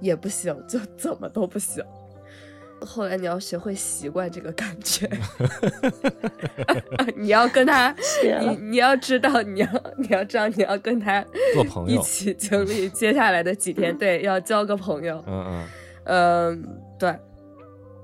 [0.00, 1.84] 也不行，就怎么都不行。
[2.80, 5.08] 后来你要学会习惯这个感觉
[7.16, 7.94] 你要跟他，
[8.40, 8.56] 你。
[8.56, 12.02] 你要知道，你要你要知道，你要跟他一做朋友。
[12.02, 15.24] 起经历接下来的几天，对，要交个朋友。
[15.26, 15.68] 嗯嗯，
[16.04, 17.16] 嗯，对，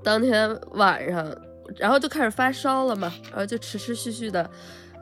[0.03, 1.37] 当天晚上，
[1.77, 4.49] 然后就开始发烧了嘛，然后就持持续续的。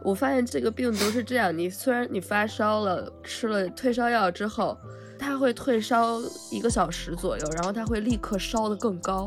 [0.02, 4.76] 我发现这个病毒是这样，你虽然你发烧了，吃了退烧药之后，
[5.18, 9.24] 它会退烧一个小时左右，然后它会立刻烧得更高。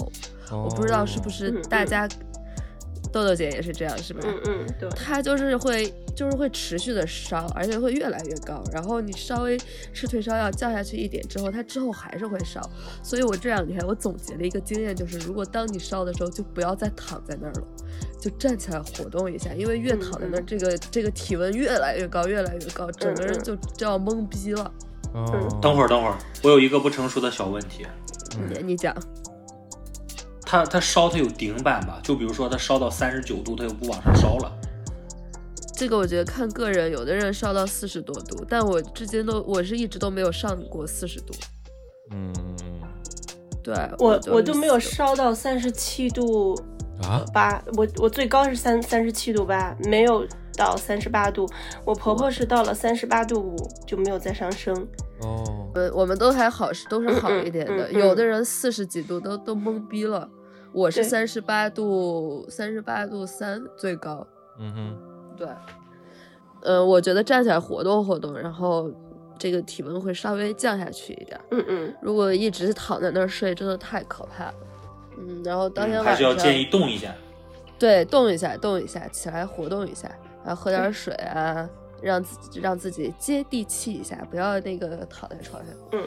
[0.51, 2.07] 我不知道是不是大家，
[3.11, 4.27] 豆豆姐也是这样，是不是？
[4.27, 8.63] 嗯嗯，对，它就是会就是会持续的烧，而且会越来越高。
[8.71, 9.57] 然后你稍微
[9.93, 12.61] 吃退烧药降下去一点之后，它之后还是会烧。
[13.03, 17.63] 所以我这两天我总结了一个经验，就是如果当你烧的时候，就不要再躺在那儿了，
[18.19, 24.71] 就站起来活动一下，因为越躺在那儿，这个这个体温越来越高，越来越高，整个人就就要懵逼了。
[25.13, 27.85] 哦，等会儿，等会儿，我有一个不成熟的小问题。
[28.49, 28.95] 你你讲，
[30.51, 31.97] 它它烧它有顶板吧？
[32.03, 34.51] 就比如说它烧到三十九度，它又不往上烧了。
[35.73, 41.33] 这个我觉得看个人，有的人烧到四十多度，但我至今都我是一直都没有上过四十度。
[42.11, 42.33] 嗯，
[43.63, 46.53] 对我我就就没有烧到三十七度
[47.01, 51.47] 啊，八，我我最高是三三十七度八，没有到三十八度。
[51.85, 53.55] 我婆婆是到了三十八度五
[53.87, 54.75] 就没有再上升。
[55.21, 57.85] 哦，呃，我们都还好，是都是好一点的。
[57.85, 60.29] 嗯嗯嗯有的人四十几度都都懵逼了，
[60.73, 64.25] 我是对三十八度，三十八度三最高。
[64.59, 64.97] 嗯哼，
[65.37, 65.47] 对，
[66.61, 68.91] 呃，我觉得站起来活动活动，然后
[69.37, 71.39] 这个体温会稍微降下去一点。
[71.51, 74.53] 嗯嗯，如果一直躺在那儿睡，真的太可怕了。
[75.17, 77.13] 嗯，然后当天嗯晚上、还是要建议动一下。
[77.77, 80.07] 对动一下，动一下，起来活动一下，
[80.45, 81.67] 然后喝点水啊，
[81.99, 85.73] 让自己让自己接地气一下，不要那个躺在床上。
[85.93, 86.03] 嗯，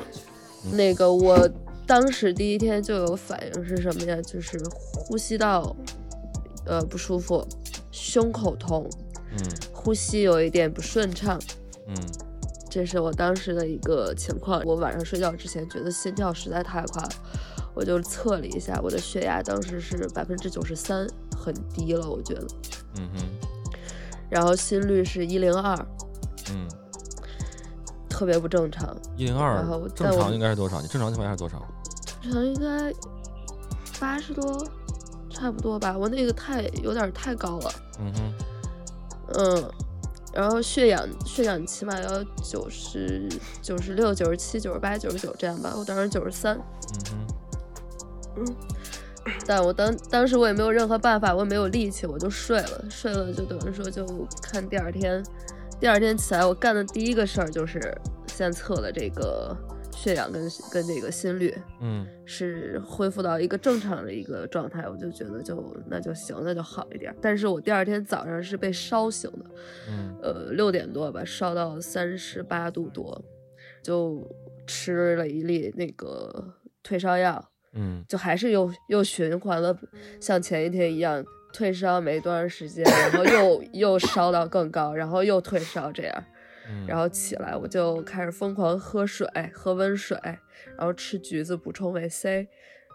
[0.72, 1.48] 那个我
[1.86, 4.20] 当时第一天就有反应是什么呀？
[4.22, 5.76] 就是呼吸道
[6.66, 7.46] 呃不舒服，
[7.90, 8.88] 胸口痛，
[9.32, 9.38] 嗯
[9.72, 11.38] 呼吸有一点不顺畅。
[11.86, 11.94] 嗯
[12.70, 14.60] 这是我当时的一个情况。
[14.64, 17.08] 我晚上睡觉之前觉得心跳实在太快了，
[17.72, 21.06] 我就测了一下，我的血压当时是百分之九十三，
[21.38, 22.46] 很低了，我觉得。
[22.98, 23.24] 嗯哼，
[24.28, 25.86] 然后心率是一零二，
[26.50, 26.66] 嗯，
[28.14, 28.96] 特别不正常。
[29.16, 30.80] 一零二然后正常应该是多少？
[30.80, 31.60] 你正常情况下是多少？
[32.22, 32.94] 正常应该
[33.98, 34.64] 八十多，
[35.28, 35.98] 差不多吧。
[35.98, 38.32] 我那个太有点太高了，嗯哼，
[39.34, 39.70] 嗯。
[40.32, 43.28] 然后血氧血氧起码要九十
[43.62, 45.72] 九十六、九十七、九十八、九十九这样吧。
[45.76, 46.56] 我当时九十三，
[47.16, 47.26] 嗯
[48.36, 48.56] 哼，嗯
[49.46, 54.04] 但我当当时我也没有任何办法，我也没有力气，我就睡了，睡了就等于说就
[54.42, 55.24] 看第二天，
[55.80, 57.94] 第二天起来我干的第一个事儿就是
[58.26, 59.54] 先测了这个
[59.92, 67.14] 血氧跟跟这个心率嗯是恢复到一个正常的一个状态，我就觉得就那就行，那就好一点。
[67.20, 69.50] 但是我第二天早上是被烧醒的，
[69.90, 73.22] 嗯呃六点多吧，烧到三十八度多，
[73.82, 74.26] 就
[74.66, 77.50] 吃了一粒那个退烧药。
[77.76, 79.76] 嗯就还是又又循环了，
[80.20, 86.24] 像前一天一样，退烧没多长时间，然后又又烧到更高，然后又退烧这样，
[86.68, 90.18] 嗯，然后起来我就开始疯狂喝水，喝温水，
[90.76, 92.48] 然后吃橘子补充维 C，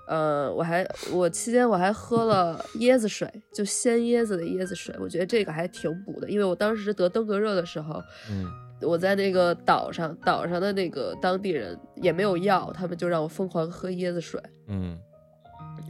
[0.09, 8.45] 呃，我还我期间我还喝了椰子水，就鲜椰子的椰子水，我觉得这个还挺补的，因为我当时得登革热的时候，嗯
[8.81, 14.41] 我在那个岛上，岛上的那个当地人也没有药，他们就让我疯狂喝椰子水。
[14.67, 14.97] 嗯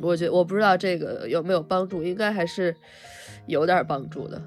[0.01, 2.75] 我觉我不知道这个有没有帮助，应该还是
[3.47, 4.41] 有点帮助的。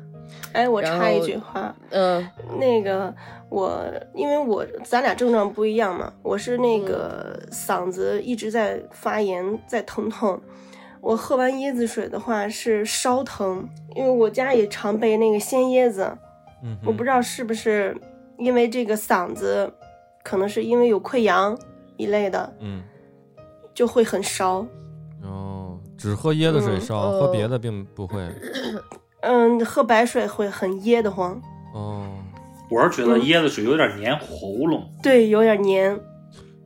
[0.52, 2.26] 哎，我插一句话，嗯
[2.58, 3.14] 那个
[3.48, 3.84] 我
[4.14, 10.40] 因为我咱俩症状不一样嘛，我是那个嗓子一直在发炎，在疼痛。
[11.00, 16.16] 我喝完椰子水的话是烧疼，因为我家也常备那个鲜椰子，
[16.62, 17.94] 嗯，我不知道是不是
[18.38, 19.70] 因为这个嗓子，
[20.22, 21.58] 可能是因为有溃疡
[21.96, 22.82] 一类的，嗯，
[23.74, 24.64] 就会很烧。
[26.02, 27.48] 哦，只喝椰子水嗯烧，喝别哦。
[27.48, 28.20] 的并不会。
[29.20, 31.40] 嗯，喝白水会很噎得慌，
[31.74, 32.06] 哦，
[32.68, 35.98] 我是觉得椰子水有点黏喉咙，对，有点黏。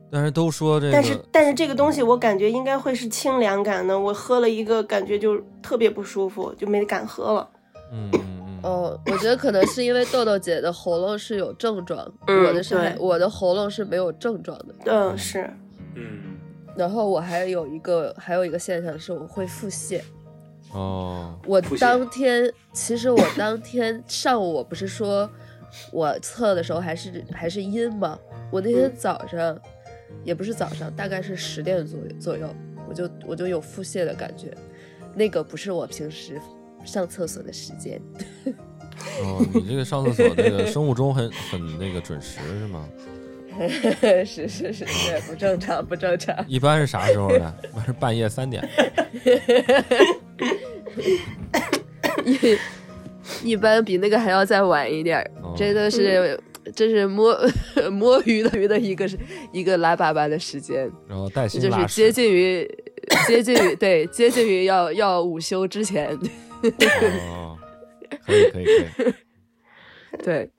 [0.09, 7.49] 但是都说这但是，但是这个东西我感觉应该会是清凉感的，我喝了一个感觉就特别不舒服，就没敢喝了。
[7.91, 14.73] 嗯嗯嗯，哦，我觉得可能是因为豆豆姐的喉咙是有症状，嗯我的是我的喉咙是没有症状的。
[14.85, 15.47] 嗯，是，
[15.93, 16.36] 嗯，
[16.77, 19.99] 然后我还有一个还有一个现象是我会腹泻。
[20.71, 25.29] 哦，我当天其实我当天上午我不是说
[25.91, 28.19] 我测的时候还是还是阴吗？
[28.51, 29.57] 我那天早上
[30.23, 32.53] 也不是早上，大概是十点左右左右，
[32.87, 34.53] 我就我就有腹泻的感觉，
[35.15, 36.39] 那个不是我平时
[36.85, 38.01] 上厕所的时间。
[39.23, 42.87] 哦，你这个上厕所那个生物钟很很那个准时是吗？
[44.25, 46.35] 是是是是，不正常不正常。
[46.47, 47.53] 一般是啥时候呢？
[47.63, 48.67] 一般是半夜三点。
[52.25, 52.57] 一
[53.51, 56.39] 一般比那个还要再晚一点真的是。
[56.75, 57.33] 这是摸
[57.89, 59.17] 摸鱼的鱼的一个是
[59.53, 62.11] 一个拉粑粑的时间，然后带薪就是接。
[62.11, 62.69] 近于
[63.25, 66.09] 接近于对接近于要要午休之前。
[67.31, 67.57] 哦，
[68.27, 69.13] 可以可以可以。
[70.21, 70.49] 对，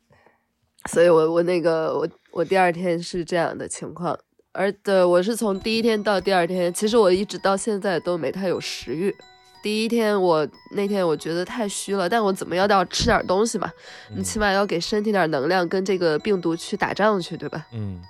[0.89, 2.09] 所以我我那个我
[2.39, 4.17] 我第二天是这样的情况，
[4.53, 9.13] 而对我是从第一天到第二天，其实我一直到现在都没太有食欲。
[9.61, 13.69] 第一天我那天我觉得太虚了，但我怎么样都要吃点东西嘛，
[14.15, 17.67] 你起码要给身体点能量，跟这个病毒去打仗去，对吧？
[17.73, 18.01] 嗯，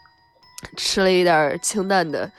[0.77, 2.31] 吃了一点清淡的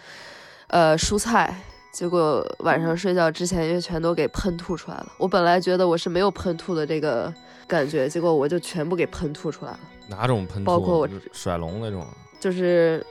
[0.67, 1.59] 呃蔬菜，
[1.91, 5.11] 结果晚上睡觉之前又全都给喷吐出来了。
[5.17, 7.33] 我本来觉得我是没有喷吐的这个
[7.65, 10.71] 感觉，结果我就全部给喷吐出来了，哪种喷吐？
[10.71, 12.05] 包括我就是甩龙那种。
[12.39, 13.05] 就是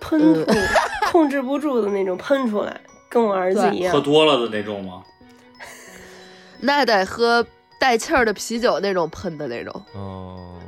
[0.00, 0.52] 喷吐，
[1.10, 4.00] 控制不住的那种喷出来，跟我儿子一样喝。
[4.00, 5.02] 多了的那种吗？
[6.60, 7.44] 那得喝
[7.78, 10.58] 带气儿的啤酒那种喷的那种，哦，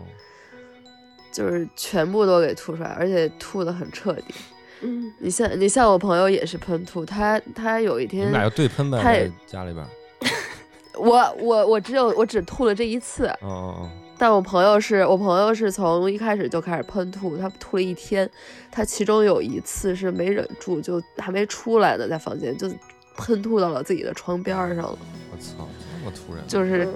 [1.31, 4.35] 就是全部都给吐出来，而且吐的很彻底。
[4.81, 9.13] 嗯，你像你像我朋友也是喷吐，他他有一天你们俩就对喷呗，他
[9.47, 9.87] 家里边。
[10.97, 18.29] 我我我只有我只吐了这一次，哦哦但我朋友是我朋友是从一开始就开始喷吐，他吐了一天，
[18.71, 22.71] 他其中有一次是没忍住，就还没出来呢，在房间就
[23.17, 24.99] 喷吐到了自己的床边儿上了，哦，
[25.33, 26.47] 我操，这么突然。
[26.47, 26.89] 就是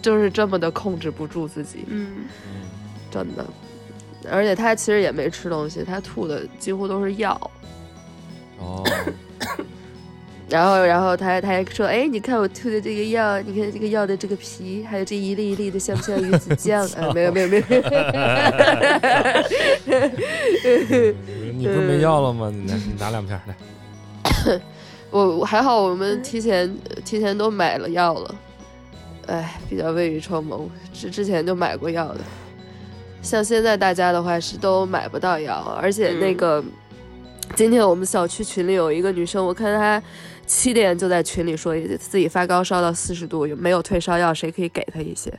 [0.00, 2.62] 就是这么的控制不住自己，嗯，嗯，
[3.10, 3.44] 真的。
[4.30, 7.38] 而且他其实也没吃东西，他吐的几乎都是药。
[8.58, 8.82] 哦，
[10.52, 17.62] 然后，然后他还他还说：“哎，你看我吐的这个药，你看这个药的这个皮，还有这一粒一粒的，像不像鱼子酱？” 啊，没有没有没有。
[21.54, 22.50] 你不是没药了吗？
[22.52, 23.56] 你拿你拿两片儿来。
[25.10, 26.70] 我我还好，我们提前
[27.02, 28.34] 提前都买了药了，
[29.28, 32.20] 哎，比较未雨绸缪，之之前就买过药的。
[33.22, 36.62] 像现在大家的话是都买不到药，而且那个、
[37.54, 40.02] 今天我们小区群里有一个女生，我看她
[40.46, 45.32] 七点就在群里说自己发高烧到四十度，有没有退烧药，谁可以给他一些？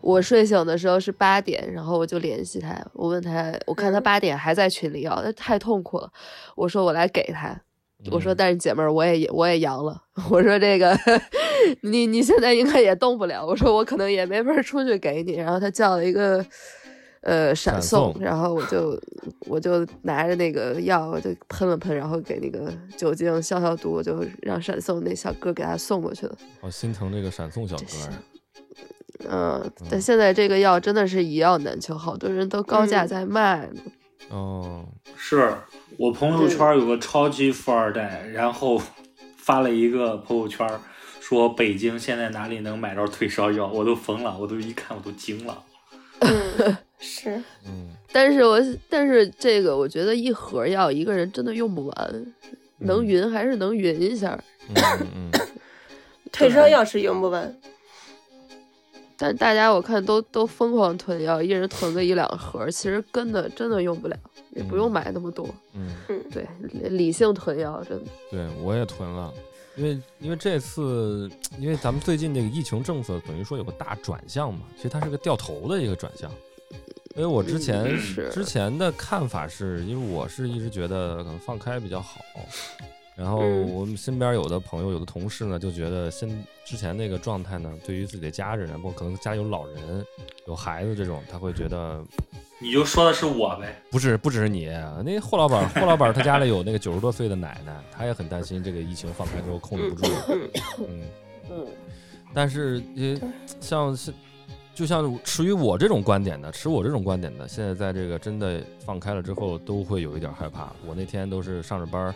[0.00, 6.10] 我睡醒的时候是八点，然后我就联系他，我问他，我看她嗯八点还在群里要，那太痛苦了，
[6.56, 7.60] 我说我来给他。
[8.10, 10.04] 我说，嗯但是姐妹儿，我也我也阳了。
[10.30, 10.98] 我说这个，
[11.82, 13.44] 你你现在应该也动不了。
[13.44, 15.34] 我说我可能也没法出去给你。
[15.34, 16.42] 然后他叫了一个
[17.22, 19.00] 呃闪闪送，然后我就
[19.46, 26.36] 我就拿着那个药，我就喷了喷，然后给那个酒精消消毒，我就让闪送那小哥给他送过去了。
[26.60, 28.12] 好心疼这个闪送小哥儿。
[29.28, 33.82] 嗯，但现在这个药真的是一药难求，好多人都高价嗯在卖呢。
[34.30, 35.52] 哦，是
[35.98, 38.80] 我朋友圈有个超级富二代，然后
[39.36, 40.66] 发了一个朋友圈，
[41.20, 45.62] 说北京现在哪里能买着退烧药，我都疯了，我都一看我都惊了。
[46.20, 52.26] 嗯， 是，嗯，但是我但是这个我觉得一盒药一个人真的用不完，
[52.78, 54.38] 能嗯匀还是能匀一下。
[54.68, 55.40] 嗯嗯嗯，
[56.32, 57.54] 退烧药是用不完。
[59.22, 64.16] 但大家我看都都疯狂囤药，一人囤个一两盒，其实真的真的用不了，
[64.52, 65.46] 也不用嗯买那么多。
[65.74, 65.90] 嗯，
[66.32, 68.10] 对，理理性囤药真的。
[68.30, 69.30] 对我也囤了，
[69.76, 76.30] 因为因为这次因为咱们最近这个疫情政策等于说有个大转向嘛，其实它是个掉头的一个转向。
[77.16, 77.84] 因为我之前、
[78.30, 82.20] 之前的看法是，因为我是一直觉得可能放开比较好，
[83.16, 90.06] 然后嗯我们身边有的朋友、有的同事呢，就觉得现之前那个状态呢，对于自己的家人啊，包括可能家里有老人、
[90.46, 92.00] 有孩子这种，他会觉得
[92.62, 94.68] 你就说的是我呗，不是，不只是你，
[95.02, 100.12] 那霍老板，霍老板他家里有那个九十多岁的奶奶，他也很担心这个疫情放开之后控制不住。
[100.78, 101.02] 嗯，
[101.50, 101.66] 嗯，
[102.34, 103.18] 但是也
[103.60, 104.12] 像是，
[104.74, 110.70] 就像持于我这种观点的，持我这种观点的，现在在这个真的放开了之后，都会有一点害怕。
[110.86, 112.14] 我那天都是上着班，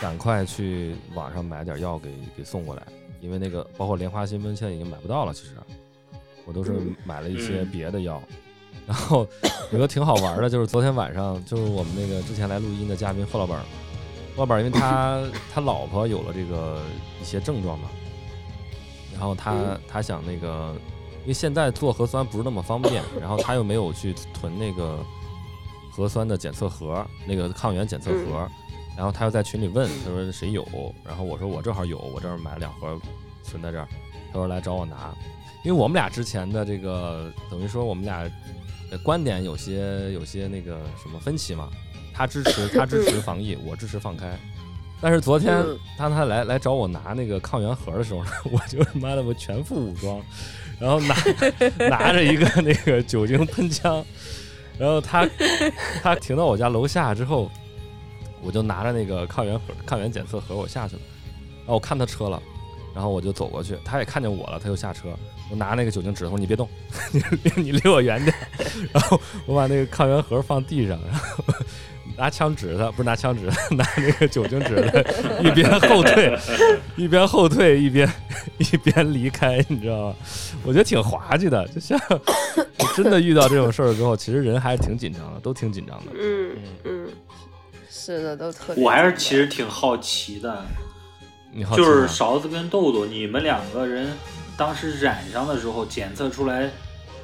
[0.00, 2.82] 赶快去网上买点药给给送过来，
[3.20, 5.50] 因为那个包括莲花清瘟现在已经买不到了，其实
[6.46, 8.22] 我都是嗯买了一些嗯别的药。
[8.86, 9.26] 然后
[9.70, 13.62] 有个挺好玩的，就是昨天晚上，就是我们那个之前来录音的嘉宾霍老板儿，
[14.34, 16.82] 霍老板儿因为他 他老婆有了这个
[17.20, 17.88] 一些症状嘛，
[19.12, 20.74] 然后他嗯他想那个，
[21.22, 24.98] 因为现在做核酸不是那么方便，然后他又没有去囤那个
[25.92, 28.48] 核酸的检测盒，那个抗原检测盒，
[28.96, 30.66] 然后他又在群里问，他说谁有，
[31.04, 33.00] 然后我说我正好有，我这儿买了两盒
[33.44, 33.86] 存在这儿，
[34.32, 35.14] 他说来找我拿，
[35.64, 38.30] 因为我们俩之前的这个等于说我们俩的
[38.98, 41.68] 观点有些有些那个什么分歧嘛，
[42.12, 44.38] 他支持他支持防疫，我支持放开。
[45.00, 50.22] 但是昨天嗯当他来来找我拿那个抗原盒的时候呢， 我就他妈的我全副武装，
[50.78, 51.16] 然后拿
[51.90, 54.04] 拿着一个那个酒精喷枪，
[54.78, 55.28] 然后他
[56.02, 57.50] 他停到我家楼下之后，
[58.40, 61.02] 我就拿着那个抗原盒抗原检测盒我下去了，
[61.60, 62.40] 然后我看他车了，
[62.94, 65.08] 然后我就走过去，他也看见我了，他就下车，
[65.50, 66.68] 我拿那个酒精纸我说，你别动，
[67.12, 68.34] 你你离我远点。
[68.92, 71.44] 然后我把那个抗原盒放地上，然后
[72.16, 75.00] 拿枪指他，不是拿枪指他， 拿那个酒精指他，
[75.40, 76.38] 一边后退，
[76.96, 78.10] 一边后退，一边
[78.58, 80.16] 一边离开，你知道吗？
[80.64, 81.98] 我觉得挺滑稽的，就像
[82.56, 86.12] 你真的遇到这种事儿之后，其实人还是挺紧张的，都挺紧张的。
[86.18, 87.08] 嗯嗯，
[87.90, 88.84] 是的，都特别。
[88.84, 90.64] 我还是其实挺好奇的，
[91.52, 94.08] 你好奇就是勺子跟豆豆，你们两个人
[94.56, 96.70] 当时染上的时候检测出来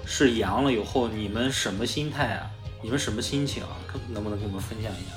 [0.05, 2.51] 是阳了以后，你们什么心态啊？
[2.81, 3.77] 你们什么心情啊？
[3.87, 5.17] 可能不能跟我们分享一下？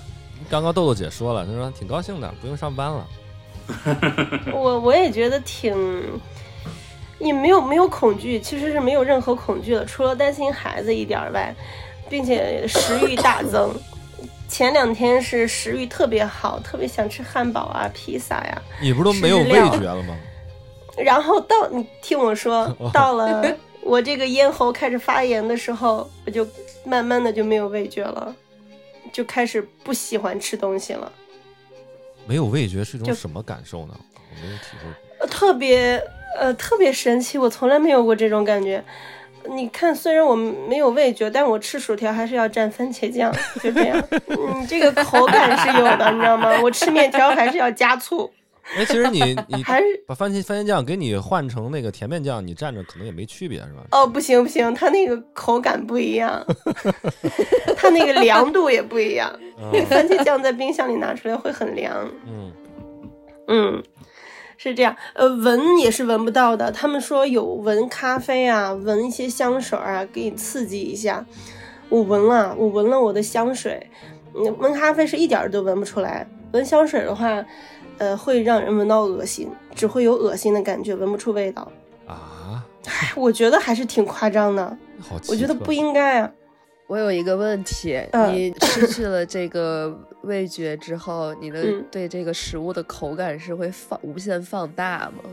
[0.49, 3.07] 刚刚豆豆姐说了，她说挺高兴的，不用上班了。
[4.51, 6.19] 我我也觉得挺，
[7.19, 11.55] 也没有没有恐惧，其实是没有任何恐惧的，除了担心孩子一点儿外，
[12.09, 13.73] 并且食欲大增。
[14.49, 20.13] 前两天是食欲特别好，特别想吃汉堡啊、披萨呀、你不是都没有味觉了吗？
[20.97, 23.43] 然后到你听我说， 到了
[23.81, 26.47] 我这个咽喉开始发炎的时候，我就
[26.83, 28.35] 慢慢的就没有味觉了，
[29.11, 31.11] 就开始不喜欢吃东西了。
[32.27, 33.95] 没有味觉是一种什么感受呢？
[34.15, 34.89] 我没有体会。
[35.19, 36.01] 呃特别
[36.39, 38.83] 呃特别神奇，我从来没有过这种感觉。
[39.49, 43.99] 你看，虽然我没有味觉，但我吃薯条还是要蘸番茄酱，就这样。
[44.27, 46.59] 嗯，这个口感是有的，你知道吗？
[46.61, 48.31] 我吃面条还是要加醋，
[48.75, 53.83] 哎，其实你 你还是把番茄番茄酱给你换成那个甜面酱，你蘸着可能也没区别，是吧？
[53.91, 56.45] 哦，不行不行，它那个口感不一样，
[57.75, 59.31] 它那个凉度也不一样。
[59.71, 62.09] 那个番茄酱在冰箱里拿出来会很凉。
[62.27, 62.51] 嗯，
[63.47, 63.83] 嗯，
[64.57, 64.95] 是这样。
[65.13, 66.71] 呃，闻也是闻不到的。
[66.71, 71.25] 他们说有闻咖啡啊，闻一些香水啊，给你刺激一下。
[71.89, 73.89] 我闻了，我闻了我的香水。
[74.33, 77.43] 嗯，闻咖啡是一点儿都闻不出来，闻香水的话，
[78.01, 81.71] 呃，会让人闻到恶心，只会有恶心的感觉，闻不出味道。
[82.07, 84.65] 啊，唉， 我觉得还是挺夸张的。
[84.99, 86.31] 好，我觉得不应该啊。
[86.87, 95.29] 我有一个问题，嗯你失去了这个味觉之后，你的嗯对这个食物的口感是会放无限放大吗？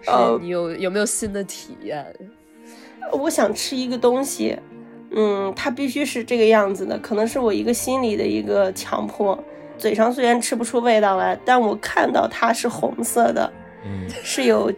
[0.00, 2.06] 是呃你有有没有新的体验？
[3.12, 4.58] 我想吃一个东西，
[5.10, 9.38] 嗯，它必须是这个样子的，可能是我一个心理的一个强迫。
[9.78, 13.50] 嘴上虽然吃不出味道来，但我看到它是红色的，
[13.84, 14.72] 嗯是有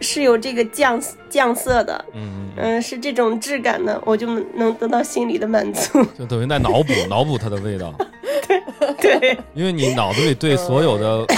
[0.00, 5.98] 是有这个酱酱色的，嗯嗯嗯，是这种质感的，我就能得到心里的满足。
[6.00, 7.92] 嗯，就等于在脑补脑补它的味道，
[9.00, 11.26] 对对，因为你脑子里对所有的。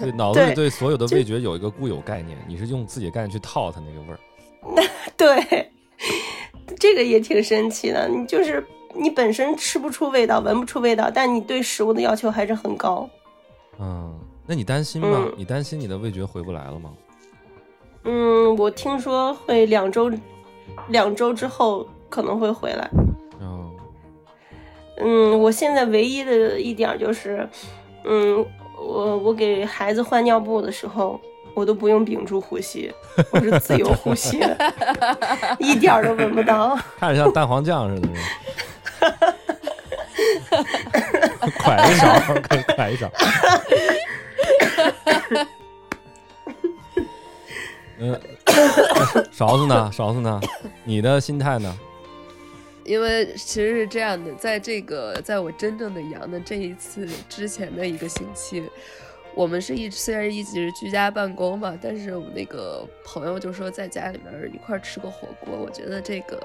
[0.00, 4.88] 对脑子里对对所有的味觉有一个固有概念，你是用自己的概念去套它那个味儿。
[5.16, 5.72] 对，
[6.78, 8.06] 这个也挺神奇的。
[8.06, 8.64] 你就是
[8.98, 13.08] 你本身吃不出味道，闻不出味道，但你对食物的要求还是很高。
[13.78, 15.22] 嗯，那你担心吗？
[15.26, 16.90] 嗯你担心你的味觉回不来了吗？
[18.04, 20.10] 嗯，我听说会两周，
[20.88, 22.90] 两周之后可能会回来。
[23.40, 23.70] 嗯，
[24.98, 27.48] 嗯，我现在唯一的一点儿就是，
[28.04, 28.44] 嗯，
[28.76, 31.20] 我我给孩子换尿布的时候，
[31.54, 32.92] 我都不用屏住呼吸，
[33.30, 34.56] 我是自由呼吸的，
[35.60, 36.76] 一点儿都闻不到。
[36.98, 38.08] 看着像蛋黄酱似的。
[41.60, 42.04] 㧟一勺，
[42.42, 43.10] 可以㧟一勺。
[48.00, 48.20] 嗯，
[49.32, 49.90] 勺子呢？
[49.92, 50.40] 勺子呢？
[50.84, 51.76] 你的心态呢？
[52.84, 58.64] 因为其实是这样的，在这个在我真正的阳的这一次之前的一个星期，
[59.34, 66.42] 我们是一虽然一直居家办公嘛，但是我们那个朋友就说在家里面一块儿吃个火锅，我觉得这个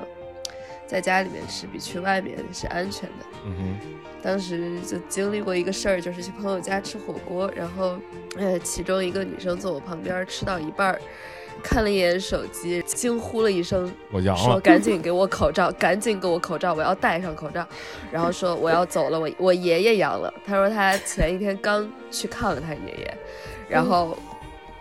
[0.94, 3.26] 在家里面吃比去外面是安全的。
[3.46, 3.80] 嗯
[4.22, 7.98] 当时就经历过一个事儿，就是去朋友家吃火锅，然后
[8.38, 11.02] 呃，其中一个女生坐我旁边，吃到一半儿，
[11.64, 14.62] 看了一眼手机，惊呼了一声，我阳了说了。
[14.62, 17.68] 赶紧给我口罩，赶紧给我口罩，我要戴上口罩。
[18.12, 20.34] 然后说我要走了，我我爷爷阳了。
[20.46, 23.18] 他说他前一天刚去看了他爷爷，
[23.68, 24.18] 然后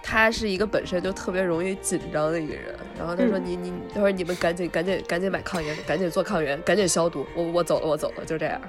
[0.02, 2.74] 他是一个本身就特别容易紧张的一个人。
[2.98, 7.26] 然后他说嗯你你，他说你们赶紧赶紧赶紧买抗原，赶紧做抗原，赶紧消毒。
[7.34, 8.60] 我我走了我走了，就这样。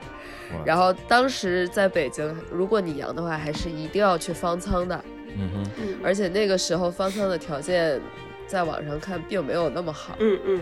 [0.64, 5.04] 然后当时在北京，如果你阳的话，还是一定要去方舱的。
[5.36, 8.00] 嗯哼，嗯而且那个时候方舱的条件，
[8.46, 10.16] 在网上看并没有那么好。
[10.20, 10.62] 嗯嗯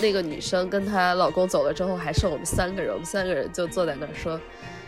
[0.00, 4.38] 那个女生跟她老公走了之后，还剩我们三个人，我们三个人就坐在那儿说，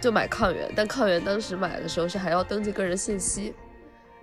[0.01, 0.71] 就买抗原。
[0.77, 3.55] 但抗原当时买的时候是还要登记个人信息，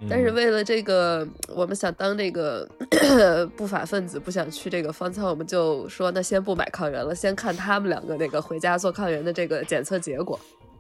[0.10, 2.68] 但是嗯为了这个，我们想当这个
[3.56, 10.40] 不法分子，不想去这个方舱，我们就说那先不买抗原了，先看他们两个那个回家做抗原的这个检测结果。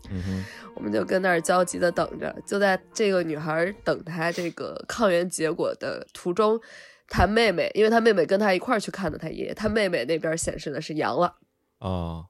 [0.10, 0.44] 嗯哼，
[0.76, 2.36] 我们就跟那儿焦急的等着。
[2.46, 6.60] 就在这个女孩等她这个抗原结果的途中，
[7.08, 11.36] 她妹妹，因为她妹妹跟她一块儿去看的她爷爷，她妹妹那边显示的是阳了。
[11.80, 12.26] 哦，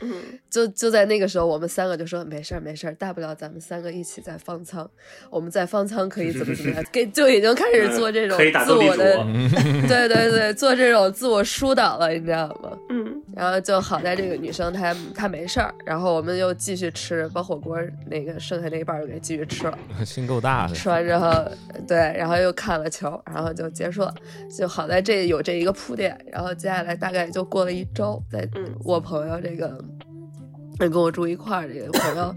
[0.00, 4.88] 嗯，就就在那个时候，我们三个就说没事儿没事儿，大不了咱们三个一起在方舱，
[5.28, 9.16] 我们在方舱可以怎么怎么样，给就已经开始做这种可以打自斗地主我的，
[9.88, 12.78] 对对对，做这种自我疏导了，你知道吗？
[12.88, 19.78] 嗯，然后就好在这个女生她她没事儿，然后我们又继续吃，把火锅那个剩下那一半儿又给继续吃了。
[20.04, 20.74] 心够大的。
[20.74, 21.30] 吃完之后，
[21.86, 24.14] 对，然后又看了球，然后就结束了。
[24.56, 29.82] 就好在这有这一个铺垫，然后接下来大概就过了一周，在嗯我朋友这个
[30.78, 32.34] 跟我住一块儿这个朋友，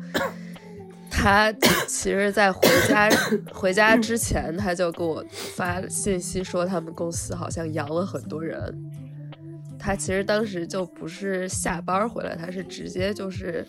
[1.10, 1.52] 他
[1.88, 3.10] 其实，在回家
[3.52, 5.24] 回家之前，他就给我
[5.56, 8.92] 发信息说，他们公司好像阳了很多人。
[9.84, 13.66] 他其实当时就不是下班回来，他是直接就是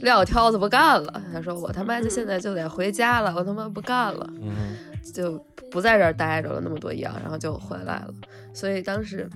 [0.00, 1.22] 撂挑子不干了。
[1.30, 4.74] 他说：“我他妈就现在就得回家了，我他妈不干了。”嗯
[5.12, 5.38] 就
[5.70, 8.14] 不在这儿待着了，那么多羊，然后就回来了。
[8.54, 9.28] 所以当时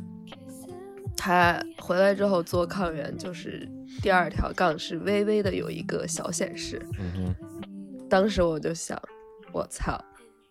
[1.16, 3.68] 他回来之后做抗原，就是
[4.01, 6.81] 第二条杠是微微的有一个小显示。
[8.09, 9.01] 当时我就想，
[9.53, 10.03] 我操！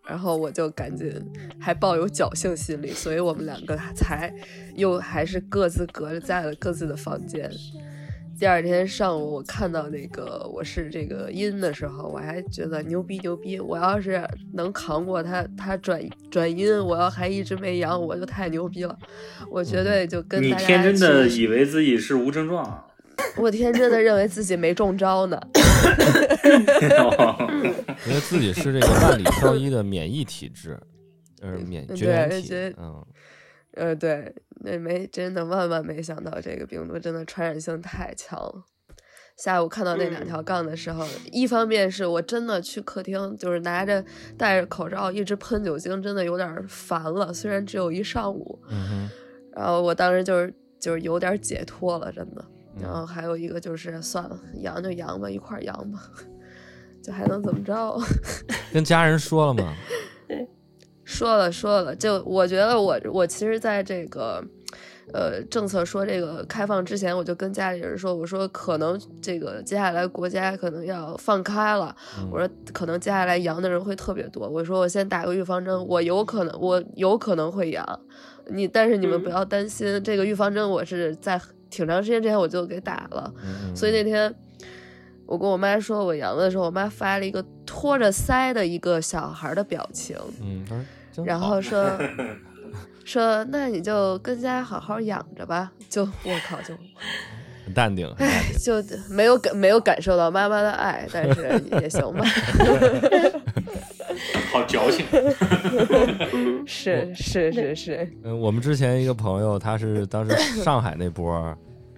[0.07, 1.11] 然后我就赶紧
[1.59, 4.33] 还抱有侥幸心理，所以我们两个才
[4.75, 7.49] 又还是各自隔着在了各自的房间。
[8.39, 13.59] 第二天上午，我看到那个我是这个阴的时候，我还觉得牛逼牛逼！
[13.59, 16.01] 我要是能扛过他，他转
[16.31, 18.97] 转阴，我要还一直没阳，我就太牛逼了！
[19.49, 22.85] 我绝对就跟你大家天真的以为自己是无症状啊，
[23.37, 25.39] 我天真的认为自己没中招呢。
[28.07, 30.79] 因为自己是这个万里挑一的免疫体质，
[31.41, 33.05] 呃，免对绝缘体，嗯
[33.75, 34.33] 呃，对，
[34.63, 38.63] 那没真的万万没想到，这个病毒真的传染性太强了。
[39.35, 44.05] 下午看到那两条杠的时候，一方面是我真的去客厅，就是拿着
[44.37, 47.33] 戴着口罩一直喷酒精，真的有点儿烦了。
[47.33, 49.09] 虽然只有一上午，嗯哼，
[49.55, 52.45] 然后我当时就是就是有点儿解脱了，真的。
[52.79, 55.99] 然嗯后还有一个就是算了，阳就阳吧，一块儿阳吧，
[57.03, 57.97] 就还能怎么着？
[58.73, 59.73] 跟家人说了吗？
[61.03, 64.43] 说了说了，就我觉得我我其实在这个。
[65.11, 77.85] 呃，政策说这个开放之前，我就跟家里人说，我说可能这个接下来国家可能要放开了，嗯我说可能接下来阳的人会特别多，我说我先打个预防针，我有可能我有可能会阳，
[78.47, 81.39] 你但是你们不要担心，这个预防针我是在
[81.73, 83.33] 挺长时间之前我就给打了，
[83.75, 84.33] 所以那天
[85.25, 90.85] 我跟我妈说我阳的时候，我妈发了一个托着腮的一个小孩的表情，嗯，
[91.25, 91.89] 然后说
[93.03, 96.75] 说那你就跟家好好养着吧，就我靠就。
[97.65, 98.43] 很淡定，哎。
[98.59, 102.25] 就没有感没有感受到妈妈的爱，但是也行吧。
[104.53, 105.05] 好矫情。
[106.65, 111.57] 是是是是，嗯，我们之前一个朋友，他是当时上海那波儿，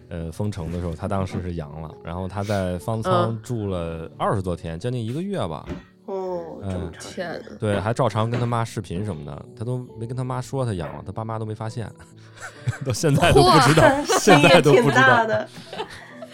[0.09, 5.65] 呃，封城的时候，他当时是阳了，然后他在方舱嗯住了二十多天，将近一个月吧。
[6.05, 11.91] 哦，这么嗯长，天呐，对，还照常跟他妈视频什么的，他都没跟他妈说他阳了，他爸妈都没发现，
[12.85, 13.89] 到现在都不知道，
[14.19, 15.27] 现在都不知道。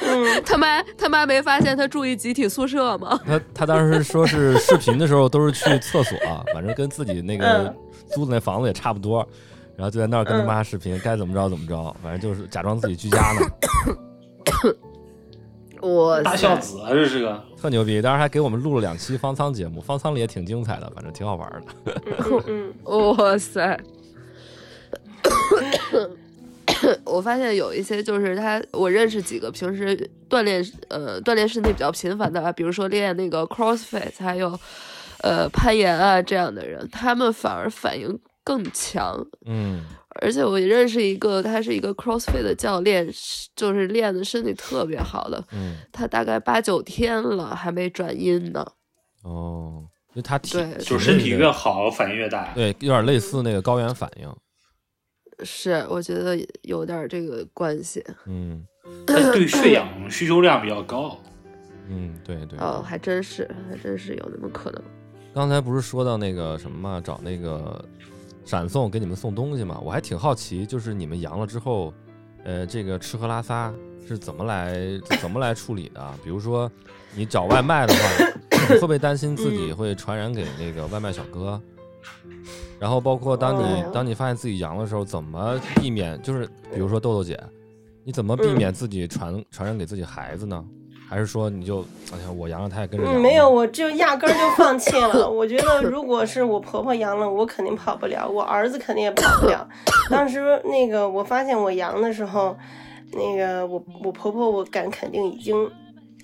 [0.01, 3.19] 嗯，他妈他妈没发现他住一集体宿舍吗？
[3.25, 6.17] 他他当时说是 视频的时候都是去厕所，
[6.53, 7.75] 反正跟自己那个嗯
[8.09, 9.25] 租的那房子也差不多，
[9.75, 14.75] 然后就在那儿跟他妈视频，该怎么着怎么着，反正就是假装自己居家呢，
[15.81, 17.43] 我大孝子啊，这是个。
[17.59, 18.01] 特牛逼。
[18.01, 21.63] 当时还给我们录了两期方舱节目，方舱里也挺精彩的，反正挺好玩的。
[23.13, 23.79] 哇塞！
[27.05, 34.59] 我发现有一些就是他，我认识几个平时锻炼呃锻炼身体比较频繁的啊，比如说练那个 CrossFit，还有
[35.21, 39.25] 呃攀岩啊这样的人，他们反而反应更强。
[39.45, 39.85] 嗯
[40.21, 43.09] 而且我认识一个，他是一个 CrossFit 的教练，
[43.55, 48.65] 就是练的身体特别好的，嗯，他大概八九天了还没转阴呢。
[49.23, 52.51] 哦，因为他体对就是身体越好，反应越大。
[52.53, 54.29] 对，有点类似那个高原反应。
[55.43, 58.03] 是，我觉得有点这个关系。
[58.25, 58.65] 嗯
[59.05, 61.17] 但对血氧需求量比较高。
[61.87, 62.59] 嗯，对对。
[62.59, 64.81] 哦，还真是，还真是有那么可能。
[65.33, 67.83] 刚才不是说到那个什么嘛，找那个
[68.43, 69.79] 闪送给你们送东西嘛？
[69.83, 71.93] 我还挺好奇，就是你们阳了之后，
[72.43, 73.73] 呃，这个吃喝拉撒
[74.07, 74.75] 是怎么来
[75.19, 76.13] 怎么来处理的？
[76.23, 76.69] 比如说
[77.15, 81.61] 你找外卖的话，你会不会担心自己会传染给那个外卖小哥？
[82.79, 86.19] 然后包括当你、哦当你发现自己阳的时候，怎么避免？
[86.21, 87.39] 就是比如说豆豆姐，
[88.03, 90.63] 你怎么避免自己传传染给自己孩子呢？
[91.07, 91.81] 还是说你就
[92.13, 93.15] 哎呀我阳了，他也跟着阳？
[93.15, 95.27] 嗯，没有，我就压根儿就放弃了。
[95.29, 99.67] 我觉得如果是我婆婆阳了，我肯定跑不了，我儿子肯定也跑不了。
[100.09, 102.57] 当时那个我发现我阳的时候，
[103.11, 105.69] 那个我我婆婆我敢肯定已经，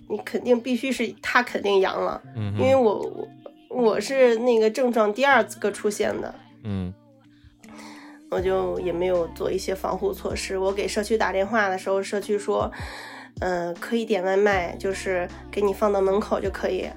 [0.07, 3.27] 你肯定必须是她肯定阳了，嗯，因为我
[3.69, 6.33] 我我是那个症状第二个出现的。
[6.63, 6.93] 嗯
[8.29, 10.57] 我就也没有做一些防护措施。
[10.57, 12.69] 我给社区打电话的时候，社区说，
[13.39, 16.89] 嗯、可以点外卖，就是给你放到门口就可以，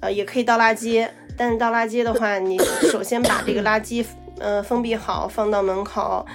[0.00, 1.08] 呃，也可以倒垃圾。
[1.36, 2.58] 但是倒垃圾的话，你
[2.90, 4.04] 首先把这个垃圾
[4.40, 6.26] 呃封闭好，放到门口，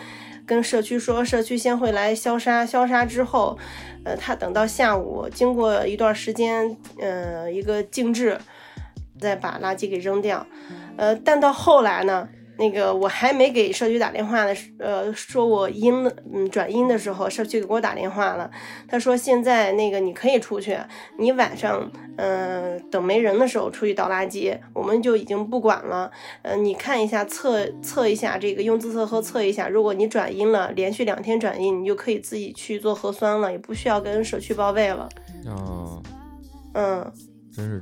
[0.46, 3.58] 跟社区说，社区先会来消杀，消杀之后，
[4.06, 8.40] 呃，他等到下午，经过一段时间，呃，一个静置，
[9.20, 10.45] 再把垃圾给扔掉。
[10.97, 18.49] 呃，但到后来呢，那个我还没给社区打电话的时，呃，说我阴了，嗯，转阴的时候，社区给我打电话了，
[18.88, 20.76] 他说现在那个你可以出去，
[21.20, 26.09] 你晚上，嗯、等没人的时候出去倒垃圾，我们就已经不管了。
[26.41, 35.07] 呃，你看一下测测一下这个用自测盒测一下，如果你转阴了，连续两天转阴，你就可以自己去做核酸了，也不需要跟社区报备了。
[35.45, 36.01] 哦，
[36.74, 37.13] 嗯，
[37.55, 37.80] 真是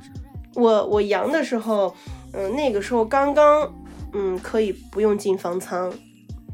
[0.56, 1.94] 我我阳的时候，
[2.32, 3.72] 嗯、那个时候刚刚，
[4.12, 5.92] 嗯，可以不用进方舱。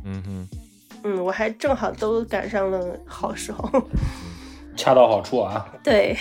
[0.05, 0.49] 嗯哼，
[1.05, 3.71] 嗯，我还正好都赶上了好时候。
[4.77, 5.73] 恰到好处啊。
[5.85, 6.17] 对，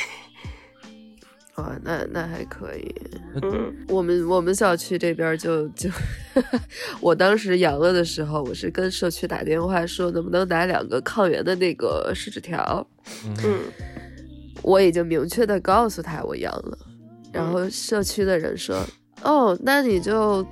[1.56, 2.94] 啊， 那那还可以。
[3.42, 5.90] 嗯我们我们小区这边就就，
[7.00, 12.86] 我当时阳了的时候，我是跟社区打电话说能不能拿两个抗原的那个试纸条，
[13.26, 13.58] 嗯
[14.62, 16.78] 我已经明确的告诉他我阳了，
[17.32, 18.86] 然后社区的人说，
[19.24, 20.46] 哦，那你就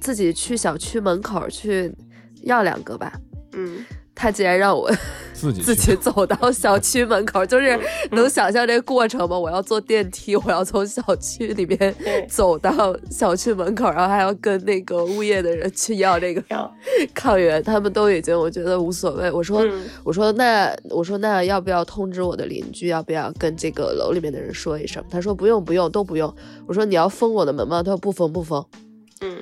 [0.00, 1.94] 自己去小区门口去
[2.42, 3.12] 要两个吧。
[3.52, 4.90] 嗯他竟然让我
[5.32, 7.78] 自己自己走到 小区门口，就是
[8.12, 9.36] 能想象这个过程吗？
[9.36, 11.94] 我要坐电梯，我要从小区里面
[12.28, 16.42] 走到小区门口，然后还要跟那个物业的人去要这个
[17.12, 19.30] 抗原，他们都已经我觉得无所谓。
[19.30, 22.88] 我说、嗯我说那我说那要不要通知我的邻居？
[22.88, 25.02] 要不要跟这个楼里面的人说一声？
[25.10, 26.32] 他说不用不用都不用。
[26.68, 27.82] 我说你要封我的门吗？
[27.82, 28.64] 他说不封不封。
[29.22, 29.38] 嗯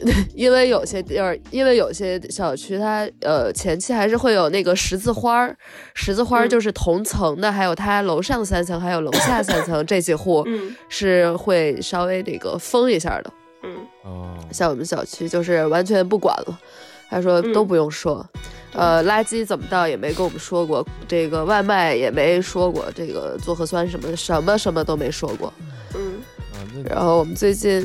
[0.34, 5.56] 因为有些地儿，因为有些小区它呃前期还是会有那个十字花儿，
[5.94, 6.48] 十字花儿嗯。
[6.48, 10.74] 就是同层的，还有它楼上三层，还有楼下三层这几户嗯。
[10.88, 13.32] 是会稍微这个封一下的。
[13.62, 13.76] 嗯。
[14.04, 16.58] 哦，像我们小区就是完全不管了，
[17.10, 18.24] 他说都嗯不用说，
[18.72, 25.52] 呃，垃圾怎么倒也没跟我们说过，这个外卖也没说过，这个做核酸什么的什么什么都没说过。
[25.94, 26.22] 嗯。
[26.84, 27.84] 然后我们最近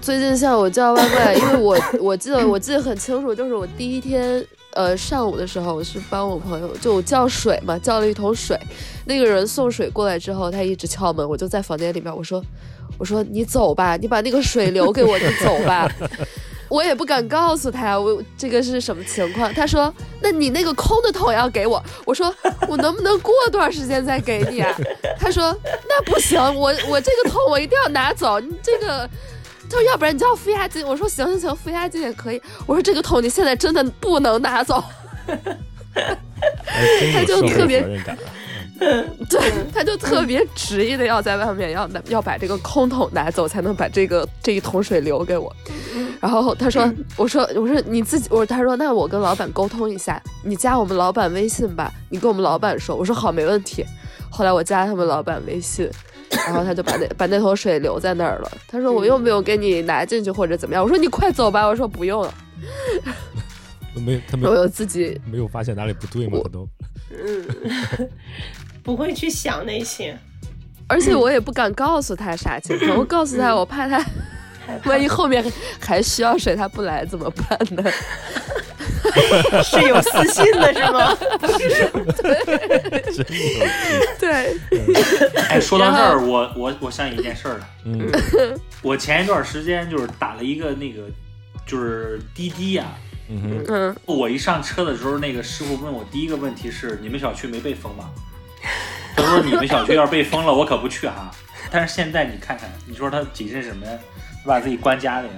[0.00, 8.58] 最近像我叫外卖，因为我 我记得我记得很清楚，就是我第一天呃上午的时候，我是帮我朋友就我叫水嘛，叫了一桶水，
[9.06, 12.42] 那个人送水过来之后，他一直敲门，我就在房间里面，我说
[12.98, 15.90] 我说你走吧，你把那个水留给我，你走吧。
[16.68, 19.54] 我也不敢告诉他我这个是什么情况。
[19.54, 22.34] 他说：“那你那个空的桶要给我。”我说
[22.68, 24.76] ：“我能不能过段时间再给你啊？”
[25.16, 25.56] 他说
[25.88, 28.40] ：“那不行，我我这个桶我一定要拿走。
[28.40, 29.08] 你这个，
[29.68, 34.82] 他说要不然你叫付押金。”我说：“行行行，付押金也可以。”我说：“这个桶你现在真的不能拿走。
[37.12, 38.20] 他就特别责任感啊。”
[39.30, 39.40] 对，
[39.74, 45.50] 他就特别执意的要在外面要拿要把这个空桶拿走，才能把这个这一桶水留给我。
[46.20, 53.82] 然后他说：“我说我说你自己，我说他说那我跟老板沟通一下，你加我们老板微信吧，你跟我们老板说。”我说好，没问题。
[54.30, 55.90] 后来我加他们老板微信，
[56.30, 58.50] 然后他就把那把那桶水留在那儿了。
[58.68, 60.82] 他说我又没有给你拿进去或者怎么样？
[60.82, 61.66] 我说你快走吧。
[61.66, 62.34] 我说不用了，
[63.94, 66.38] 没，他没我有有自己没有发现哪里不对吗？
[66.42, 66.68] 他都
[67.10, 68.08] 嗯，
[68.82, 70.18] 不会去想那些，
[70.88, 74.04] 而且我也不敢告诉他啥情况，我告诉他，我怕他
[74.84, 75.44] 万一后面
[75.80, 77.82] 还需要水，他不来怎么办呢？
[79.62, 81.16] 是有私信的是吗？
[84.18, 84.56] 对，
[85.48, 87.66] 哎，说到这儿，我我我想起一件事儿来。
[87.84, 88.10] 嗯
[88.82, 91.02] 我前一段时间就是打了一个那个，
[91.66, 92.84] 就是滴滴呀、
[93.28, 98.10] 嗯哼，嗯，我一上车的时候，那个师傅问我第一个问题是：你们小区没被封吗？
[99.16, 101.30] 他说你们小区要是被封了，我可不去哈。
[101.70, 103.92] 但是现在你看看，你说他谨慎什么呀？
[104.44, 105.34] 把自己关家里了。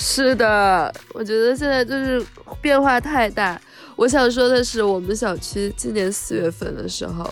[0.00, 2.24] 是的，我觉得现在就是
[2.62, 3.60] 变化太大。
[3.96, 7.28] 我想说的是，我们小区今年四月份的时候，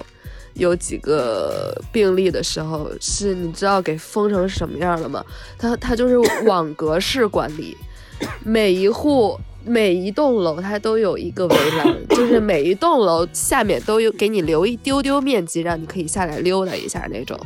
[0.55, 5.25] 有几个病例的时候，是你知道给封成什么样了吗？
[5.57, 7.77] 它它就是网格式管理，
[8.43, 17.39] 每一户每一栋楼它都有一个围栏，就是每一栋楼下面都有给你留一丢丢面积，让你可以下来溜达一下那种。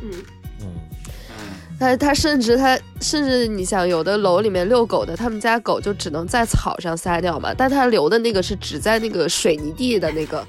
[1.81, 10.47] 他他甚至他甚至你想，有的楼里面遛狗的，他们家狗就只能在草上撒尿嘛，但他留的那个是只在那个水泥地的那个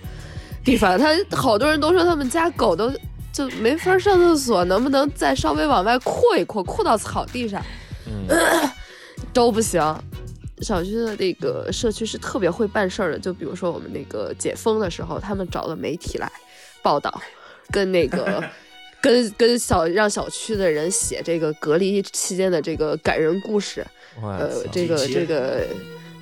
[0.65, 0.99] 地方。
[0.99, 2.91] 他好多人都说他们家狗都
[3.31, 7.63] 就没法上厕所，能不能再稍微往外扩一扩，扩到草地上
[8.05, 8.27] 嗯
[9.31, 9.81] 都不行。
[10.61, 16.31] 小区的那个社区是特别会办事儿的，就比如说我们那个解封的时候，他们找了媒体来
[16.83, 17.21] 报道，
[17.71, 18.43] 跟那个
[19.01, 23.85] 跟跟小让小区的人写这个隔离期间的这个感人故事，
[24.21, 25.65] 呃，这个这个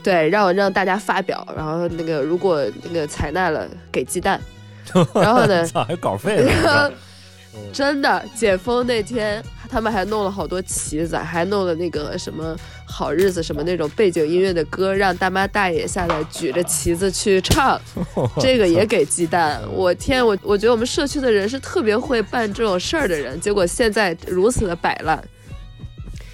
[0.01, 4.39] 对，让让大家发表，然后那个如果那个采纳了给鸡蛋，
[5.13, 6.91] 然后呢，操，还有稿费了，
[7.73, 12.55] 真的解封那天，他们还弄了好多旗子，还弄了那个什么
[12.91, 17.79] 好日子什么那种背景音乐的歌，让大妈大爷下来举着旗子去唱，
[18.41, 19.61] 这个也给鸡蛋。
[19.71, 25.23] 我天，我我觉得我们社区的人是特别会办这种事儿的人，结果现在如此的摆烂。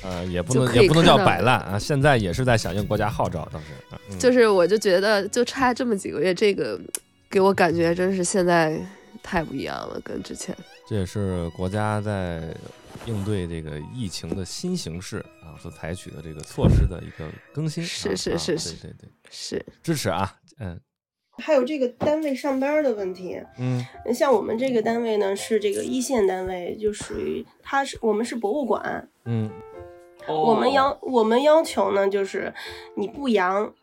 [0.02, 3.68] 呃，也不能也不能叫摆烂啊，现在也是在响应国家号召，当时，
[4.10, 6.80] 嗯就是我就觉得就差这么几个月，这个
[7.30, 8.80] 给我感觉真是现在
[9.22, 10.56] 太不一样了，跟之前。
[10.88, 12.44] 这也是国家在
[13.06, 20.80] 应对这个疫情的新形势啊所采取的这个措施的一个更新，是是是是对对，是，支持啊，嗯。
[21.38, 23.38] 还有这个单位上班的问题。
[23.58, 23.86] 嗯。
[24.14, 29.52] 像我们这个单位呢，是这个一线单位，就属于它是我们是博物馆，嗯。
[30.28, 32.54] 我们要我们要求呢，就是
[32.96, 33.74] 你不阳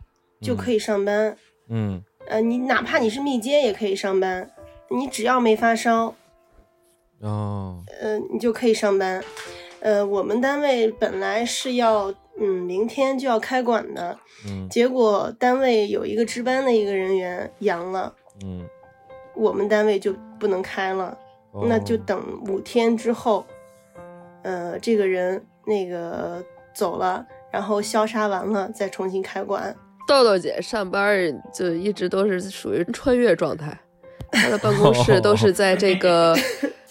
[0.41, 1.37] 就可以上班，
[1.69, 2.03] 嗯。
[2.27, 4.51] 呃，你哪怕你是密接也可以上班，
[4.89, 6.15] 你只要没发烧，
[7.23, 9.23] 哦呃，你就可以上班。
[9.81, 18.15] 呃，我们单位本来是要嗯明天就要开馆的，嗯结果单位有一个值班的一个人员阳了，
[18.45, 18.65] 嗯，
[19.35, 21.17] 我们单位就不能开了。
[21.53, 23.45] 哦那就等五天之后，
[24.43, 26.43] 呃，这个人那个
[26.75, 29.77] 走了，然后消杀完了再重新开馆。
[30.09, 31.15] 豆豆姐上班
[31.53, 33.79] 就一直都是属于穿越状态，
[34.31, 36.35] 她的办公室都是在这个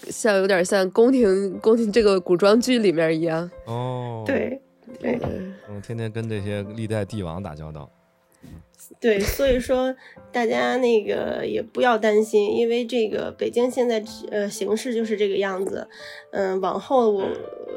[0.08, 3.50] 像有点像宫廷宫廷这个古装剧里面一样。
[3.66, 4.60] 哦，对
[5.00, 7.90] 对嗯嗯，天天跟这些历代帝王打交道，
[9.00, 9.94] 对，所以说
[10.30, 15.88] 大家那个也不要担心，因为这个北京现在呃形势就是这个样子。
[16.32, 17.26] 嗯、往后我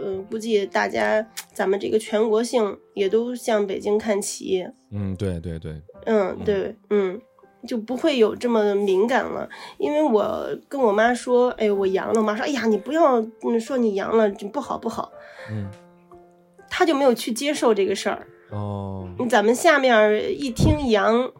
[0.04, 4.68] 嗯、估计大家咱们这个全国性也都向北京看齐。
[4.92, 7.20] 嗯，对对对，嗯，对，嗯，
[7.66, 9.48] 就不会有这么敏感了。
[9.78, 15.12] 因为我跟我妈说，哎，我阳了，我妈说，哎呀，你不要嗯说你阳了，就不好不好，
[15.50, 15.70] 嗯
[16.70, 18.28] 她就没有去接受这个事儿。
[18.52, 21.32] 哦，咱们下面一听阳，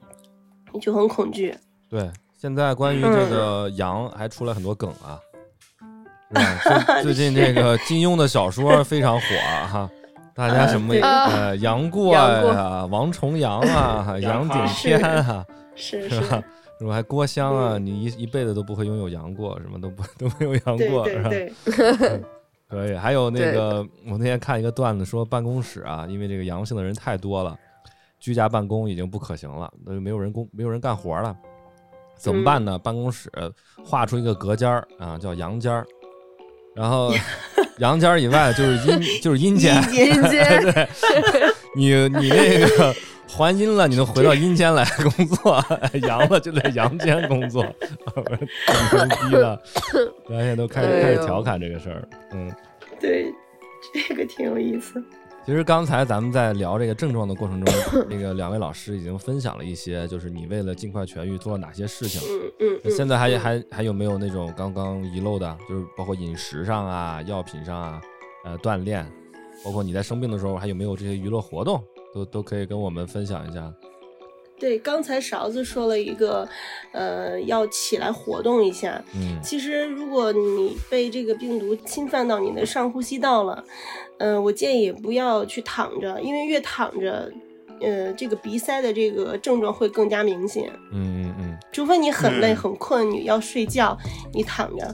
[0.82, 1.56] 就很恐惧。
[1.90, 5.20] 对，现在关于这嗯个阳还出来很多梗啊，
[7.04, 9.90] 最近这个金庸的小说非常火啊哈，
[10.36, 11.02] 大家什么对。
[11.02, 16.20] 呃杨过 呀、王重阳啊、 杨顶天啊，是是。
[16.22, 16.44] 吧？
[16.78, 16.94] 是吧？
[16.94, 17.86] 还郭襄啊，嗯。
[17.86, 21.30] 你一一辈子都不会拥有杨过，什么都不都没有杨过，是吧？
[22.68, 27.58] 可以，还有那个，我那天看一个段子说，办公室啊，因为这个阳性的人太多了，
[28.20, 31.34] 居家办公已经不可行了，那就没有人工，没有人干活了，
[32.18, 32.78] 怎么办呢？
[32.80, 33.32] 办公室
[33.86, 35.86] 划出一个隔间儿啊，叫阳间儿，
[36.76, 37.14] 然后
[37.80, 40.88] 阳间以外就是阴， 就是阴间，阴间 对，
[41.76, 42.94] 你你那个
[43.28, 45.60] 还阴了，你能回到阴间来工作；
[46.08, 47.66] 阳了就在阳间工作，
[48.90, 49.62] 挺牛逼的。
[50.30, 52.52] 大家现在都开始开始调侃这个事儿，嗯。
[53.00, 53.34] 对，
[54.08, 55.04] 这个挺有意思。
[55.46, 57.74] 其实刚才咱们在聊这个症状的过程中，
[58.10, 62.20] 那个两位老师已经分享了一些，就是你为了尽快痊愈做了哪些事情。
[62.28, 62.92] 嗯嗯嗯。
[62.92, 68.02] 现在还嗯还还有没有那种刚刚遗漏的，就是包括饮食上啊、药品上啊、
[68.44, 69.06] 呃锻炼，
[69.64, 71.80] 包括你在生病的时候还有没有这些娱乐活动，
[72.12, 73.72] 都都可以跟我们分享一下。
[74.58, 76.48] 对，刚才勺子说了一个，
[76.94, 79.04] 呃，要起来活动一下。
[79.14, 83.64] 嗯其实，如果你被这个病毒侵犯到你的上呼吸道了，
[84.18, 87.30] 呃，我建议不要去躺着，因为越躺着，
[87.82, 90.72] 呃，这个鼻塞的这个症状会更加明显。
[90.94, 93.98] 嗯嗯嗯除非你很累、嗯很困，你要睡觉，
[94.34, 94.90] 你躺着。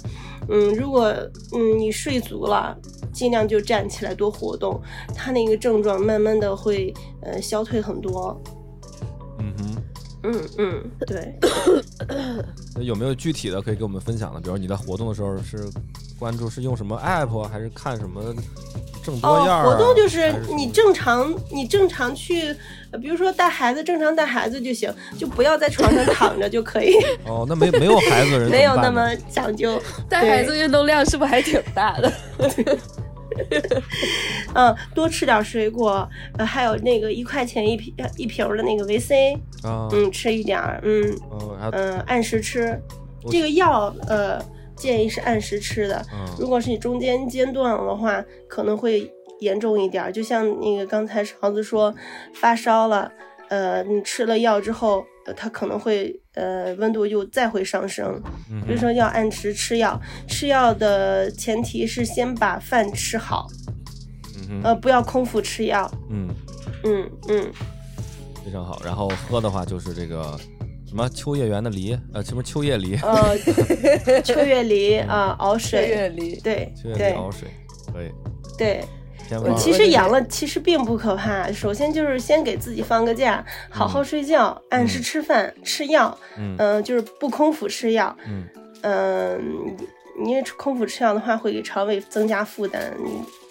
[0.50, 1.14] 嗯，如果
[1.54, 2.76] 嗯你睡足了，
[3.14, 4.82] 尽量就站起来多活动，
[5.16, 6.92] 它那个症状慢慢的会
[7.22, 8.42] 呃消退很多。
[9.42, 9.84] 嗯哼，
[10.24, 11.36] 嗯嗯，对。
[12.76, 14.40] 那有没有具体的可以给我们分享的？
[14.40, 15.70] 比如你在活动的时候是
[16.20, 18.34] 关注是用什么 app 啊还是看什么
[19.04, 22.56] 正多样啊、哦，活动就是你正常，你正常去，
[22.92, 26.94] 呃比如说带孩子，正常带孩子就行，就不要在床上躺着就可以，
[27.26, 29.82] 哦，那没没有孩子的人 没有那么讲究。
[30.08, 32.12] 带孩子运动量是不是还挺大的？
[34.54, 36.08] 嗯，多吃点水果，
[36.38, 41.16] 呃，还有那个一块钱一瓶一瓶儿的那个维 C，啊，嗯，吃一点儿，嗯
[41.72, 42.80] 嗯，按时吃。
[43.30, 44.44] 这个药，呃，
[44.76, 46.04] 建议是按时吃的。
[46.40, 50.12] 如嗯果是你中间间断了的话，可能会严重一点儿。
[50.12, 51.94] 就像那个刚才勺子说，
[52.34, 53.12] 发烧了，
[53.50, 58.22] 呃，你吃了药之后，呃它可能会呃温度又再会上升。
[58.50, 63.48] 嗯所以说要按时吃药，吃药的前提是先把饭吃好，
[64.50, 65.90] 嗯呃，不要空腹吃药。
[66.10, 66.30] 嗯，
[66.84, 67.52] 嗯嗯，
[68.46, 68.82] 非常好。
[68.84, 70.38] 然后喝的话就是这个
[70.88, 73.38] 什么秋叶原的梨，呃，什么秋叶梨，呃，
[74.24, 77.48] 秋叶梨啊，熬水，秋叶梨对秋叶梨对熬水，
[77.94, 78.12] 可以。
[78.58, 78.84] 对。
[79.58, 81.52] 其实阳了，其实并不可怕。
[81.52, 88.16] 首先就是先给自己放个假，好好睡觉，按时吃饭、吃药，嗯嗯、就是不空腹吃药。
[88.28, 88.44] 嗯
[88.82, 89.76] 嗯、
[90.26, 92.94] 因为空腹吃药的话会给肠胃增加负担，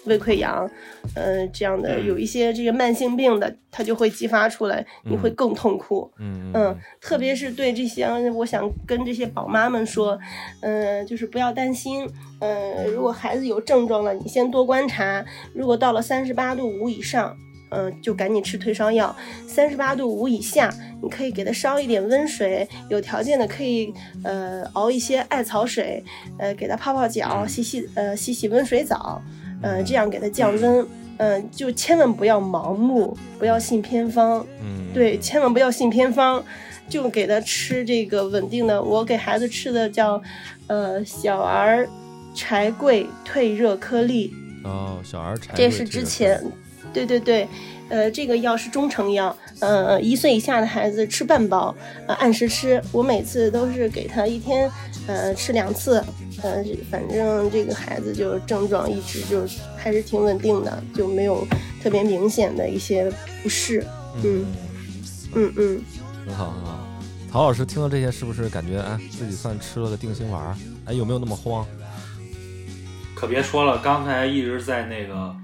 [0.05, 0.69] 胃溃疡，
[1.15, 2.05] 呃，这样的嗯。
[2.05, 6.11] 有一些这个慢性病的，它就会激发出来，你会更痛苦。
[6.19, 10.17] 嗯嗯，特别是对这些，我想跟这些宝妈们说，
[10.61, 12.07] 嗯、就是不要担心，
[12.39, 15.23] 嗯、如果孩子有症状了，你先多观察，
[15.53, 17.37] 如果到了三十八度五以上，
[17.69, 19.15] 嗯、就赶紧吃退烧药；
[19.47, 23.93] 三十八度五以下，你可以给他烧一点温水，有条件的可以
[24.23, 26.03] 呃熬一些艾草水，
[26.37, 29.21] 呃给他泡泡脚，洗洗呃洗洗温水澡，
[29.61, 30.87] 呃这样给他降温。
[31.17, 34.43] 嗯、就千万不要盲目，不要信偏方。
[34.59, 36.43] 嗯，对，千万不要信偏方，
[36.89, 38.81] 就给他吃这个稳定的。
[38.81, 40.19] 我给孩子吃的叫，
[40.65, 41.87] 呃，小儿
[42.33, 44.33] 柴桂退热颗粒，
[44.63, 46.43] 哦，小儿柴桂这是之前，
[46.91, 47.47] 对对对，
[47.91, 51.75] 呃，这个药是中成药，呃，一岁以下的孩子吃半包，
[52.07, 52.81] 呃，按时吃。
[52.93, 54.71] 我每次都是给他一天，
[55.07, 56.01] 呃，吃两次，
[56.41, 61.45] 呃，反正这个孩子就症状一直就还是挺稳定的，就没有
[61.83, 63.11] 特别明显的一些
[63.43, 63.85] 不适。
[64.23, 64.45] 嗯
[65.35, 65.81] 嗯嗯。
[66.25, 66.87] 很好很好。
[67.29, 70.55] 陶老师听到这些，是不是感觉哎自己算吃了个定心丸儿？
[70.85, 71.65] 哎，有没有那么慌？
[73.13, 75.35] 可别说了，刚才一直在那个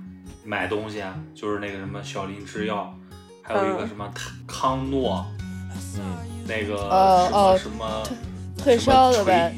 [0.47, 2.97] 买东西啊，就是那个什么小林制药，
[3.43, 4.09] 还有一个嗯什么
[4.47, 5.25] 康诺，
[5.97, 6.15] 嗯
[6.47, 8.03] 那个什么什么
[8.57, 9.53] 退烧的呗。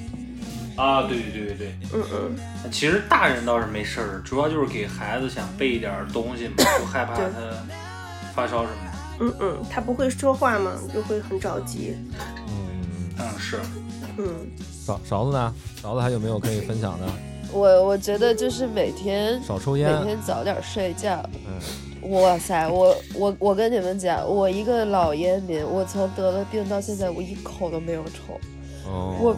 [0.75, 1.75] 啊，对对对对对。
[1.93, 7.29] 嗯嗯，其实大人倒是没事儿，主要就是给孩子想备一点东西嘛，就害怕他
[8.33, 8.97] 发烧什么的。
[9.19, 11.95] 嗯嗯，他不会说话嘛，就会很着急。
[12.47, 13.59] 嗯，嗯，是。
[14.17, 14.25] 嗯
[14.85, 15.53] 勺勺子呢？
[15.79, 17.05] 勺子还有没有可以分享的？
[17.51, 20.03] 我我觉得就是每天每少抽烟。
[20.03, 21.23] 天早点睡觉。
[21.47, 28.39] 嗯，哇塞，我我我跟你们讲，我一个老烟民，我从得了病到现在，我一口都没有抽。
[28.85, 29.35] 哦，我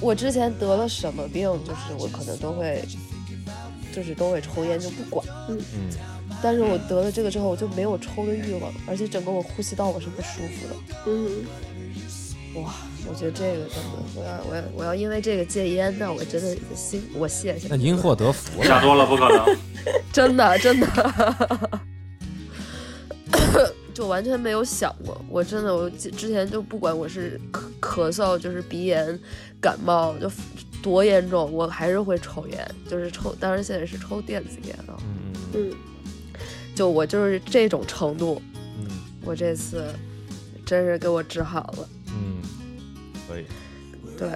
[0.00, 2.84] 我之前得了什么病，就是我可能都会，
[3.94, 5.26] 就是都会抽烟就不管。
[5.48, 5.58] 嗯
[6.42, 10.74] 但是我得了这个之后，我就没有抽的欲望，而且整个我呼吸道我是不舒服的。
[11.06, 11.44] 嗯，
[12.60, 12.74] 哇，
[13.08, 17.68] 我觉得这个真的，我要我要我要因为这个戒烟，那我真的心我谢谢。
[17.68, 18.66] 那因祸得福了。
[18.66, 19.56] 想多了不可能。
[20.12, 21.80] 真 的真的，
[23.92, 25.20] 就完全没有想过。
[25.28, 29.18] 我真的，我之之前就不管我是咳咳嗽，就是鼻炎、
[29.60, 30.30] 感冒，就
[30.82, 34.96] 多严重，我还是会抽烟，就是抽，当然现在是抽电子烟了。
[35.04, 35.72] 嗯嗯
[36.74, 38.40] 就我就是这种程度，
[38.78, 38.86] 嗯
[39.24, 39.84] 我这次
[40.64, 41.88] 真是给我治好了。
[42.08, 42.40] 嗯，
[43.32, 43.44] 可以。
[44.18, 44.28] 对，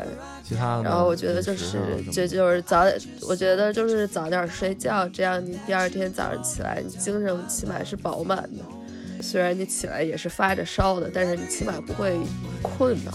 [0.43, 0.85] 其他的？
[0.85, 1.79] 然后我觉得就是
[2.11, 9.23] 就就是早点，我觉得就是早点睡觉，这样你第二天早上起来，你精神起码是饱满的。
[9.23, 12.19] 虽然你起来也是发着烧的，但是你起码不会
[12.63, 13.13] 困的。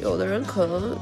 [0.00, 0.96] 有的人可能，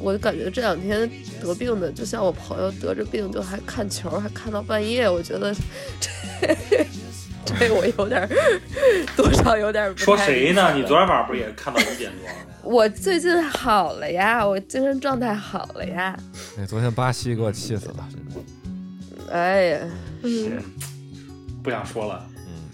[0.00, 5.54] 我感觉这两天得病的，就像我朋友得着病就还看球，还看到半夜，我觉得
[6.00, 6.86] 这
[7.44, 8.28] 这我有点
[9.16, 10.72] 多少有点说谁呢？
[10.74, 12.34] 你昨天晚上不是也看到五点多吗？
[12.62, 16.16] 我最近好了呀，我精神状态好了呀。
[16.58, 19.32] 哎，昨天巴西给我气死了，真的。
[19.32, 19.88] 哎呀，
[20.22, 20.60] 是，
[21.62, 22.24] 不想说了。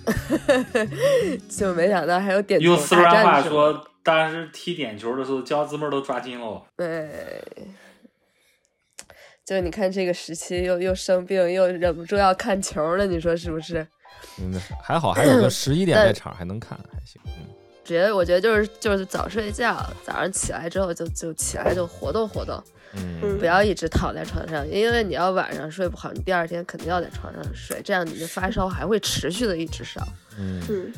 [0.04, 3.24] 嗯， 就没想到还有点球用四川？
[3.24, 6.62] 话说，当时踢点球的时候，脚趾门都抓紧了。
[6.76, 7.42] 对，
[9.44, 13.86] 就你看这个时期又又生病又忍不住要看球了，你说是不是？
[14.40, 17.20] 嗯，还好还有个十一点那场还能看，还行。
[17.26, 17.46] 嗯，
[17.88, 19.74] 觉得我觉得就是就是早睡觉，
[20.04, 22.62] 早上起来之后就就起来就活动活动，
[22.94, 30.06] 嗯不要一直躺在床上，因为你要晚上睡不好，你第二天肯定要在床上睡，这样你的发烧还会持续的一直烧。
[30.38, 30.92] 嗯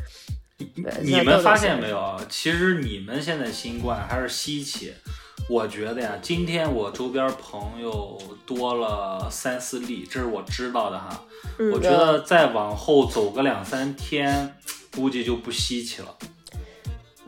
[1.03, 2.21] 你们发现没有啊？
[2.29, 4.93] 其实你们现在新冠还是稀奇。
[5.49, 11.25] 我觉得呀，今天我周边朋友多了三四例，这是我知道的哈。
[11.59, 14.55] 嗯我觉得再往后走个两三天，
[14.95, 16.15] 估计就不稀奇了。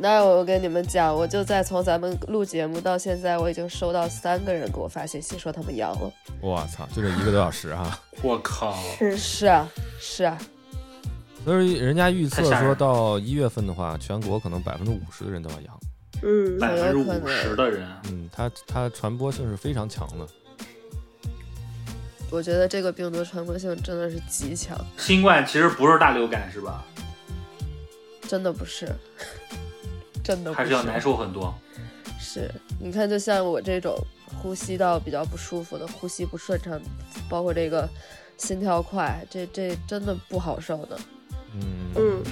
[0.03, 6.12] 那我跟你们讲，我就在从咱们录节目到现在，我已经收到三个人给我发信息说他们阳了。
[6.40, 8.00] 我操，就这一个多小时啊。
[8.20, 8.76] 我靠！
[8.98, 10.36] 是是啊，是啊，
[11.44, 15.80] 所以人家预测说到一月份的话，全国可能百分之五十的人都要阳。
[16.24, 20.26] 嗯百分之五有可能十的人，嗯，它它传播性是非常强的。
[22.28, 26.84] 我觉得这个病毒传播性真的是极强，新冠其实不是大流感是吧？
[28.26, 28.92] 真的不是，
[30.22, 31.52] 真的不还是要难受很多。
[32.18, 32.50] 是，
[32.80, 33.96] 你看，就像我这种
[34.40, 36.80] 呼吸道比较不舒服的，呼吸不顺畅，
[37.28, 37.88] 包括这个
[38.36, 40.98] 心跳快，这这真的不好受的。
[41.54, 41.92] 嗯。
[41.96, 42.22] 嗯，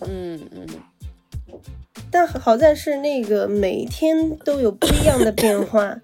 [0.00, 0.66] 嗯，嗯。
[0.66, 0.68] 嗯，
[2.10, 5.94] 但好在是那个每天都有不一样的变化，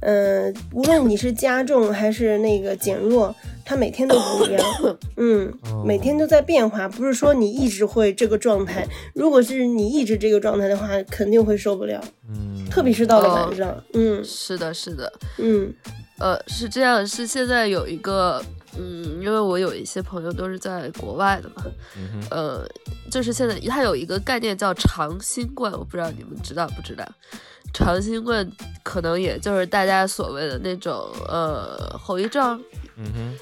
[0.00, 3.34] 嗯、无论你是加重还是那个减弱，
[3.68, 4.64] 它每天都不一样，
[5.18, 14.24] 嗯哦，每天都在变化，不是说你一直会这个状态，如果是你一直这个状态的话，肯定会受不了，嗯，特别是到了晚上，嗯。
[14.24, 15.70] 是的，是的，嗯。
[16.18, 18.42] 呃，是这样，是现在有一个，
[18.78, 21.62] 嗯，因为我有一些朋友都是在国外的嘛，
[21.96, 22.66] 嗯呃，
[23.10, 27.06] 就是现在它有一个概念叫长新冠，我不知道你们知道不知道？
[27.72, 28.50] 长新冠
[28.82, 32.60] 可能也就是大家所谓的那种呃后遗症，
[32.96, 33.34] 嗯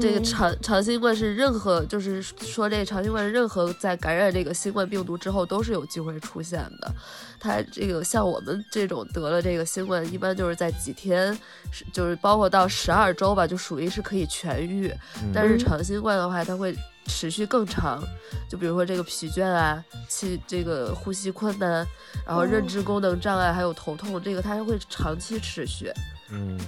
[0.00, 6.92] 这个长长新冠是任何，就是说这个长新冠是任何在感染这个新冠病毒之后都是有机会出现的。
[7.38, 11.38] 它这个像我们这种得了这个新冠，一般就是在几天，
[11.70, 14.88] 是就是包括到十二周吧，就属于是可以痊愈。
[15.22, 16.74] 嗯但是长新冠的话，它会
[17.06, 18.02] 持续更长，
[18.48, 21.86] 就比如说这个疲倦啊，气这个呼吸困难，
[22.26, 25.92] 然后认知功能障碍，还有头痛，这个它会长期持续。
[26.30, 26.58] 嗯，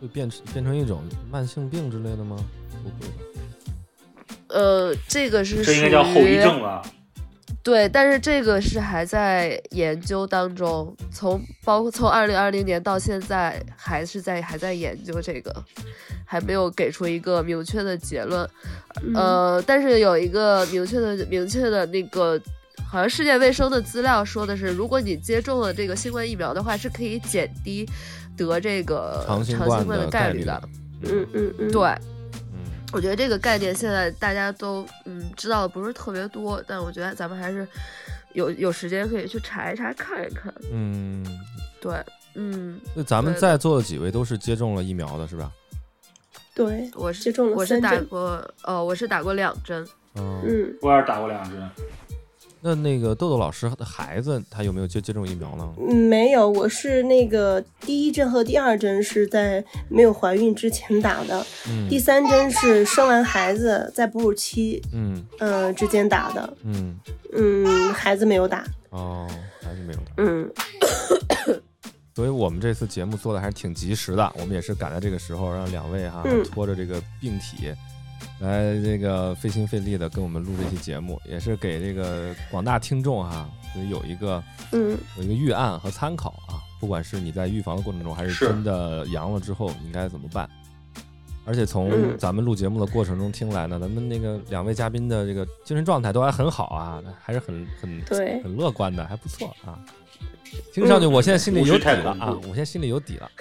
[0.00, 2.36] 会变成变成一种慢性病之类的吗？
[2.82, 3.14] 不会吧？
[4.48, 6.82] 呃，这个是这应该叫后遗症了。
[7.64, 15.64] 对，但是这个是还在研究当中，从包括从二零二零年到现在，还是在还在研究这个，
[16.26, 18.46] 还没有给出一个明确的结论。
[19.02, 22.38] 嗯呃，但是有一个明确的明确的那个，
[22.86, 27.88] 好像世界卫生的资料说的是，如果你接种了这个新冠疫苗的话，是可以减低
[28.36, 30.62] 得这个长新新冠冠的概率的。。
[31.02, 32.00] 嗯嗯嗯，对，嗯
[32.94, 37.66] 我觉得这个概念现在大家都嗯知道的不是特别多，但我觉得咱们还是
[38.34, 40.54] 有有时间可以去查一查看一看。
[40.70, 41.26] 嗯，
[41.80, 41.92] 对，
[42.34, 45.50] 嗯，那咱们在座的几位都是接种了疫苗的，是吧？
[46.54, 49.84] 对，我是接种了我是打三针过哦，我是打过两针。
[50.14, 51.70] 嗯，嗯我也是打过两针。
[52.66, 55.74] 那那个豆豆老师的孩子他有没有接接种疫苗呢？
[55.86, 66.98] 嗯，没有，我是那个第一针和第二针是在没有怀孕之前打的，嗯第三针是生完孩子在哺乳期嗯呃之间打的，嗯
[67.36, 69.28] 嗯，孩子没有打，哦，
[69.60, 70.12] 孩子没有打。
[70.16, 70.50] 嗯
[72.14, 77.74] 所以我们这次节目做的还是挺及时的，我们也是赶在这个时候，让两位哈、嗯拖着这个病体，
[78.40, 83.48] 来这个费心费力的跟我们录这期节目，也是给这个广大听众哈、
[83.90, 86.60] 有一个嗯有一个预案和参考啊。
[86.80, 90.48] 不管是你在预防的过程中，还是是真的阳了之后，应该怎么办？
[91.46, 99.78] 而且从嗯咱们录节目的过程中听来呢，咱们那个两位嘉宾的这个精神状态都还很好啊，还是很很对很乐观的，还不错啊。
[100.72, 103.30] 听上去，我现在心里有底了啊我现在心里有底了。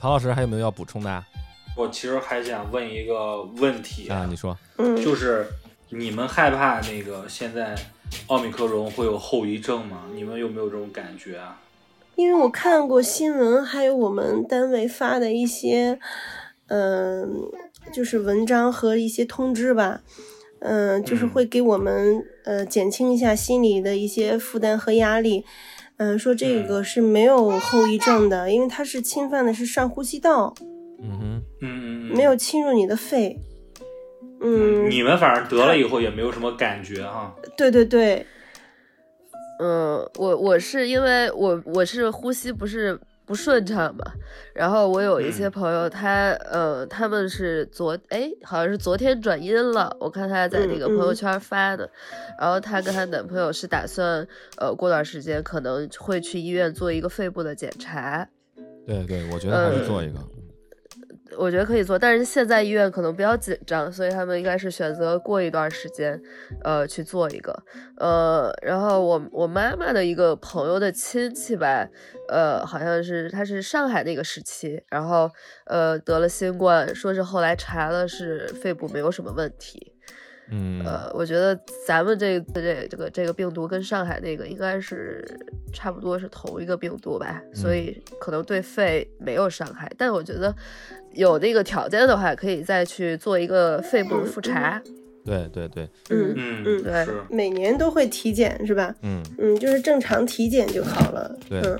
[0.00, 1.26] 曹老师还有没有要补充的啊？
[1.76, 5.46] 我其实还想问一个问题啊，你说，嗯，就是
[5.90, 7.74] 你们害怕那个现在
[8.28, 10.04] 奥密克戎会有后遗症吗？
[10.14, 11.60] 你们有没有这种感觉啊？
[12.14, 15.98] 因为我看过新闻，还有我们单位发的一些，
[16.68, 17.28] 嗯、
[17.92, 20.02] 就是文章和一些通知吧，
[20.60, 25.44] 嗯、就是嗯会给我们呃减轻一下心理的一些负担和压力。
[25.96, 30.54] 嗯、说这个是没有后遗症的，因为它是侵犯的是上呼吸道，
[31.04, 33.38] 嗯哼，嗯嗯嗯，没有侵入你的肺。
[34.40, 37.34] 嗯，你们反正得了以后也没有什么感觉哈。
[37.56, 38.26] 对对对，
[39.58, 44.04] 嗯，我我是因为我我是呼吸不是不顺畅嘛。
[44.52, 51.88] 然后我有一些朋友，他呃，他们是昨哎，好像是昨天转阴了，我看他在那个朋友圈发的。
[52.38, 54.26] 然后她跟她男朋友是打算
[54.58, 58.28] 呃，过段时间可能会去医院做一个肺部的检查。
[58.86, 60.18] 对对，我觉得还是做一个。
[61.38, 66.20] 我觉得可以做，但是现在医院可能比较紧张，所以他们应该是选择过一段时间，
[66.62, 67.54] 呃，去做一个。
[67.98, 71.88] 呃，然后我我妈妈的一个朋友的亲戚吧，
[72.28, 75.30] 呃，好像是他是上海那个时期，然后
[75.66, 79.92] 呃得了新冠，说是后来查了是肺部没有什么问题。
[80.50, 85.24] 嗯，呃，我觉得咱们这这这个这个病毒跟上海那个应该是
[85.72, 89.90] 差不多是同一个病毒吧，所以可能对肺没有伤害。
[89.96, 90.54] 但我觉得
[91.14, 94.82] 有这个条件的话，可以再去做一个肺部复查。
[95.24, 98.94] 对对对，嗯嗯嗯，对，每年都会体检是吧？
[99.02, 101.38] 嗯嗯，就是正常体检就好了。
[101.48, 101.78] 对嗯，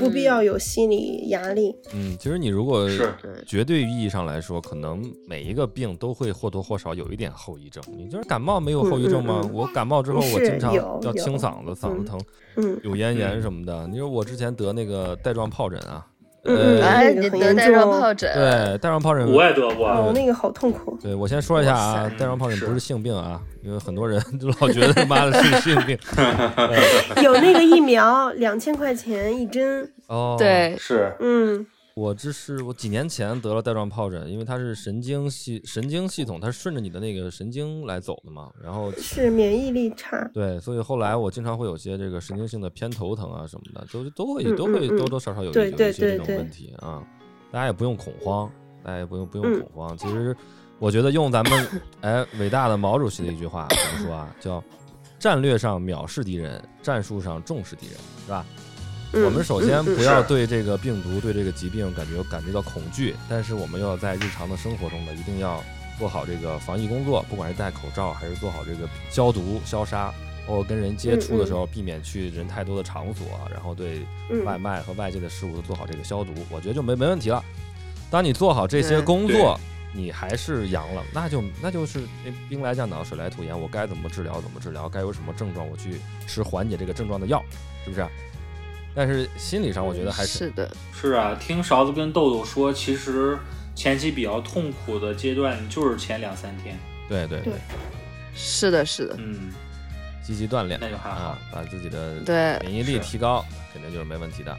[0.00, 1.72] 不必要有心理压力。
[1.94, 3.08] 嗯，其实你如果是
[3.46, 7.80] 绝对意义上来说，可能每一个病都会或多或少有一点后遗症。
[7.96, 9.42] 你就是感冒没有后遗症吗？
[9.44, 12.20] 嗯嗯嗯我感冒之后，我经常有要清嗓子，嗓子疼，
[12.56, 13.86] 嗯有咽炎嗯什么的。
[13.86, 16.04] 你说我之前得那个带状疱疹啊，
[16.46, 19.88] 嗯哎，那个很你得带严重哦上疱疹，对，带状疱疹我也得过。
[19.88, 20.98] 哦，那个好痛苦。
[21.02, 25.98] 对，我先说一下啊带状疱疹是不是性病啊，因为很多人 就老觉得他妈的是性病。
[27.22, 29.90] 有那个疫苗，两千块钱一针。
[30.08, 31.66] 哦，，对，是，嗯
[31.96, 40.30] 我这是我几年前得了带状疱疹，因为它是神经系神经系统，它是顺着你的那个神经来走的嘛，然后是免疫力差。
[40.34, 47.02] 对，所以后来我经常会有些这个神经性的偏头疼啊什么的，都都会嗯都会多多少少有一对对有一些这种问题啊，
[47.50, 48.52] 大家也不用恐慌，
[48.84, 49.96] 大家也不用不用嗯恐慌。
[49.96, 50.36] 其实
[50.78, 54.62] 我觉得用咱们哎伟大的毛主席的一句话怎么说啊，叫
[55.18, 58.44] 战略上藐视敌人，战术上重视敌人，是吧？
[59.12, 65.62] 嗯我们首先不要对这个病毒、对这个疾病感觉感觉到恐惧，但是我们要在日常的生活中呢，一定要
[65.98, 70.12] 做好这个防疫工作，不管是戴口罩还是做好这个消毒消杀，
[70.46, 77.42] 包括跟人接触的时候，避免去人太多的场所，然后对嗯外卖和外界的事物都做好这个消毒，我觉得就没没问题了。
[78.10, 79.58] 当你做好这些工作，
[79.94, 87.42] 你还是阳了，那就那就是那兵来将挡，水来土掩，我该怎么治疗怎么治疗，该有什么症状我去吃缓解这个症状的药，
[87.84, 88.06] 是不是？
[88.96, 93.38] 但是心理上我觉得还是是的，是啊，听勺子跟豆豆说，其实
[93.74, 96.78] 前期比较痛苦的阶段就是前两三天。
[97.06, 97.52] 对对对
[98.34, 99.52] 是的，是的，嗯，
[100.24, 104.50] 积极锻炼那就还好啊，把自己的对免疫力提高，肯定就是没问题的。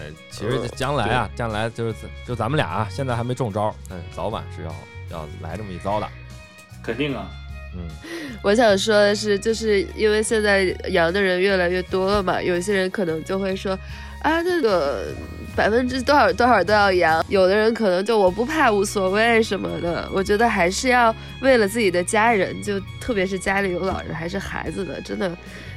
[0.00, 1.94] 哎，其实嗯将来啊，将来就是
[2.26, 4.74] 就咱们俩啊，现在还没中招，但早晚是要
[5.10, 6.08] 要来这么一遭的。
[6.82, 7.30] 肯定啊。
[8.42, 13.78] 我想说的是，就是因为现在阳的人越来越多了嘛，有些人可能就会说，
[14.22, 15.06] 啊，那个
[15.56, 20.08] 百分之多少多少都要阳，有的人可能就我不怕无所谓什么的。
[20.12, 25.30] 我觉得还是要为了自己的家人，就特别是家里有老人还是孩子的，真的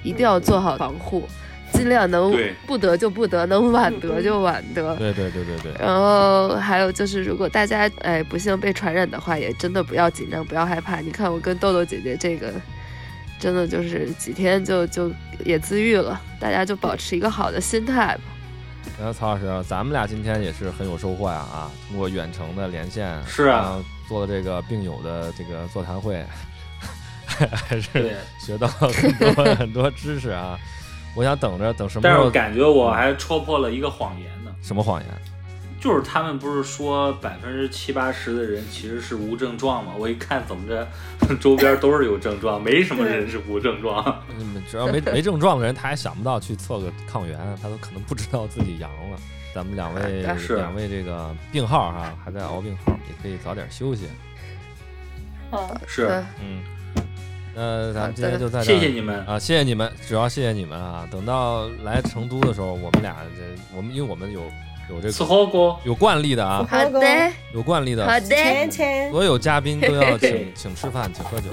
[0.04, 1.28] 一定要做好防护，
[1.74, 2.34] 尽量能
[2.66, 4.96] 不得就不得，能晚得就晚得。
[4.96, 11.00] 对对对对对，然后还有就是，如果大家哎不幸被传染的话，也真的不要紧张，不要害怕。
[11.00, 12.54] 你看我跟豆豆姐姐这个，
[13.40, 15.12] 真的就是几天就就
[15.46, 16.20] 也自愈了。
[16.40, 18.22] 大家就保持一个好的心态吧。
[18.98, 21.72] 那曹老师，咱们俩今天也是很有收获呀啊！
[21.88, 26.26] 通过远程的连线，是啊做的这个病友的这个座谈会，
[27.26, 28.16] 还是，
[28.46, 30.60] 学到了很多 很多知识啊！
[31.16, 35.10] 我想等着等什么但时候是我感觉我还戳破了一个谎言呢，什么谎言？
[35.82, 39.94] 就是他们不是说百分之七八十的人其实是无症状吗？
[39.98, 40.86] 我一看怎么着，
[41.40, 44.04] 周边都是有症状，没什么人是无症状。
[44.38, 49.18] 嗯，只要没 没症状的人，他还想不到去测个抗原，他都可能不知道自己阳了。
[49.56, 50.22] 咱们两位
[50.56, 54.10] 两位这个病号哈、还在熬病号，也可以早点休息。
[55.52, 56.62] 哦，是，嗯，
[57.56, 59.26] 那咱们今天就在这儿谢谢你们。
[59.26, 61.08] 啊，谢谢你们，主要谢谢你们啊！
[61.12, 64.42] 等到来成都的时候，我们俩这我们因为我们有
[64.90, 71.50] 有这个吃火锅，有惯例的啊，好的，有惯例的，好的，所有嘉宾都要请 请吃饭，请喝酒，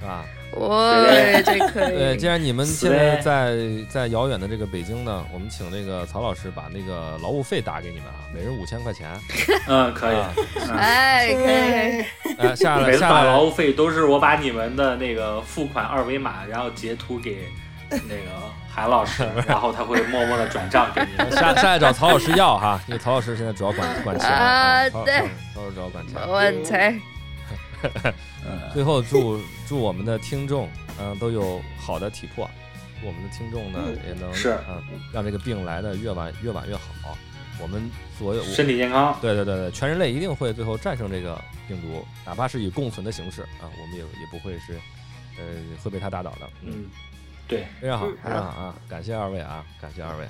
[0.00, 0.24] 是吧？
[0.56, 0.94] 哇，
[1.42, 2.26] 这可以对， 既。
[2.26, 3.56] 然你们是现在在
[3.88, 9.08] 在遥远的这个北京呢，我们请那个曹老师把那个劳务费打给你们啊，每人五千块钱。
[9.68, 10.16] 嗯，可以。
[10.70, 12.34] 哎，可以。
[12.38, 17.48] 哎，下来每次下来，打劳务费都是我把你们的那个付款二维码，然后截图给
[17.90, 18.30] 那个
[18.68, 21.30] 韩老师，然后他会默默的转账给你们。
[21.36, 25.20] 下下来找曹老师要哈，因为曹老师现在主要管管钱啊，对
[25.54, 26.14] 曹老师主要管钱。
[26.26, 26.74] 没问题。
[28.72, 30.68] 最后祝 祝我们的听众，
[31.00, 32.48] 嗯、都有好的体魄，
[33.00, 34.82] 祝我们的听众呢嗯也能是啊，
[35.12, 37.16] 让这个病来的越晚越晚越好。
[37.60, 37.88] 我们
[38.18, 39.16] 所有身体健康。
[39.20, 44.74] 对对对对，全人类一定会最后战胜这个病毒，哪怕是以共存的形式啊，我们也也不会是
[45.38, 45.44] 呃
[45.82, 46.50] 会被它打倒的。
[46.62, 46.84] 嗯，嗯，
[47.46, 48.74] 对，非常好，嗯非常好啊！
[48.88, 50.26] 感谢二位啊，感谢二位。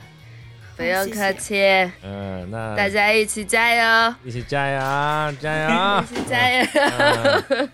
[0.77, 1.57] 不用客气，
[2.03, 4.81] 嗯，那大家一起加油，一起加油，
[5.41, 6.07] 加油一！
[6.15, 6.67] 起加油。
[7.49, 7.69] 嗯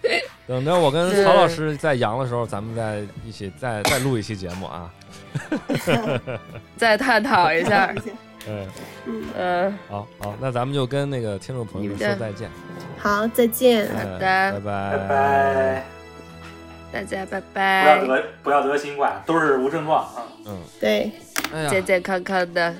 [0.46, 4.90] 等着我跟曹老师在阳的时候，咱们再一起再再录一期节目啊。
[6.76, 7.94] 再探讨一下。
[8.48, 8.66] 嗯，
[9.06, 12.50] 嗯，嗯，好好，那咱们就跟那个听众朋友们说再见。
[12.98, 13.86] 好，再见。
[13.86, 14.60] 好嗯的拜拜
[14.98, 15.84] 拜拜。
[16.92, 20.22] 大家拜拜不要拜，得不要得新冠，都是无症状啊。
[20.46, 21.12] 嗯，对。
[21.54, 22.74] 哎，健健康康的。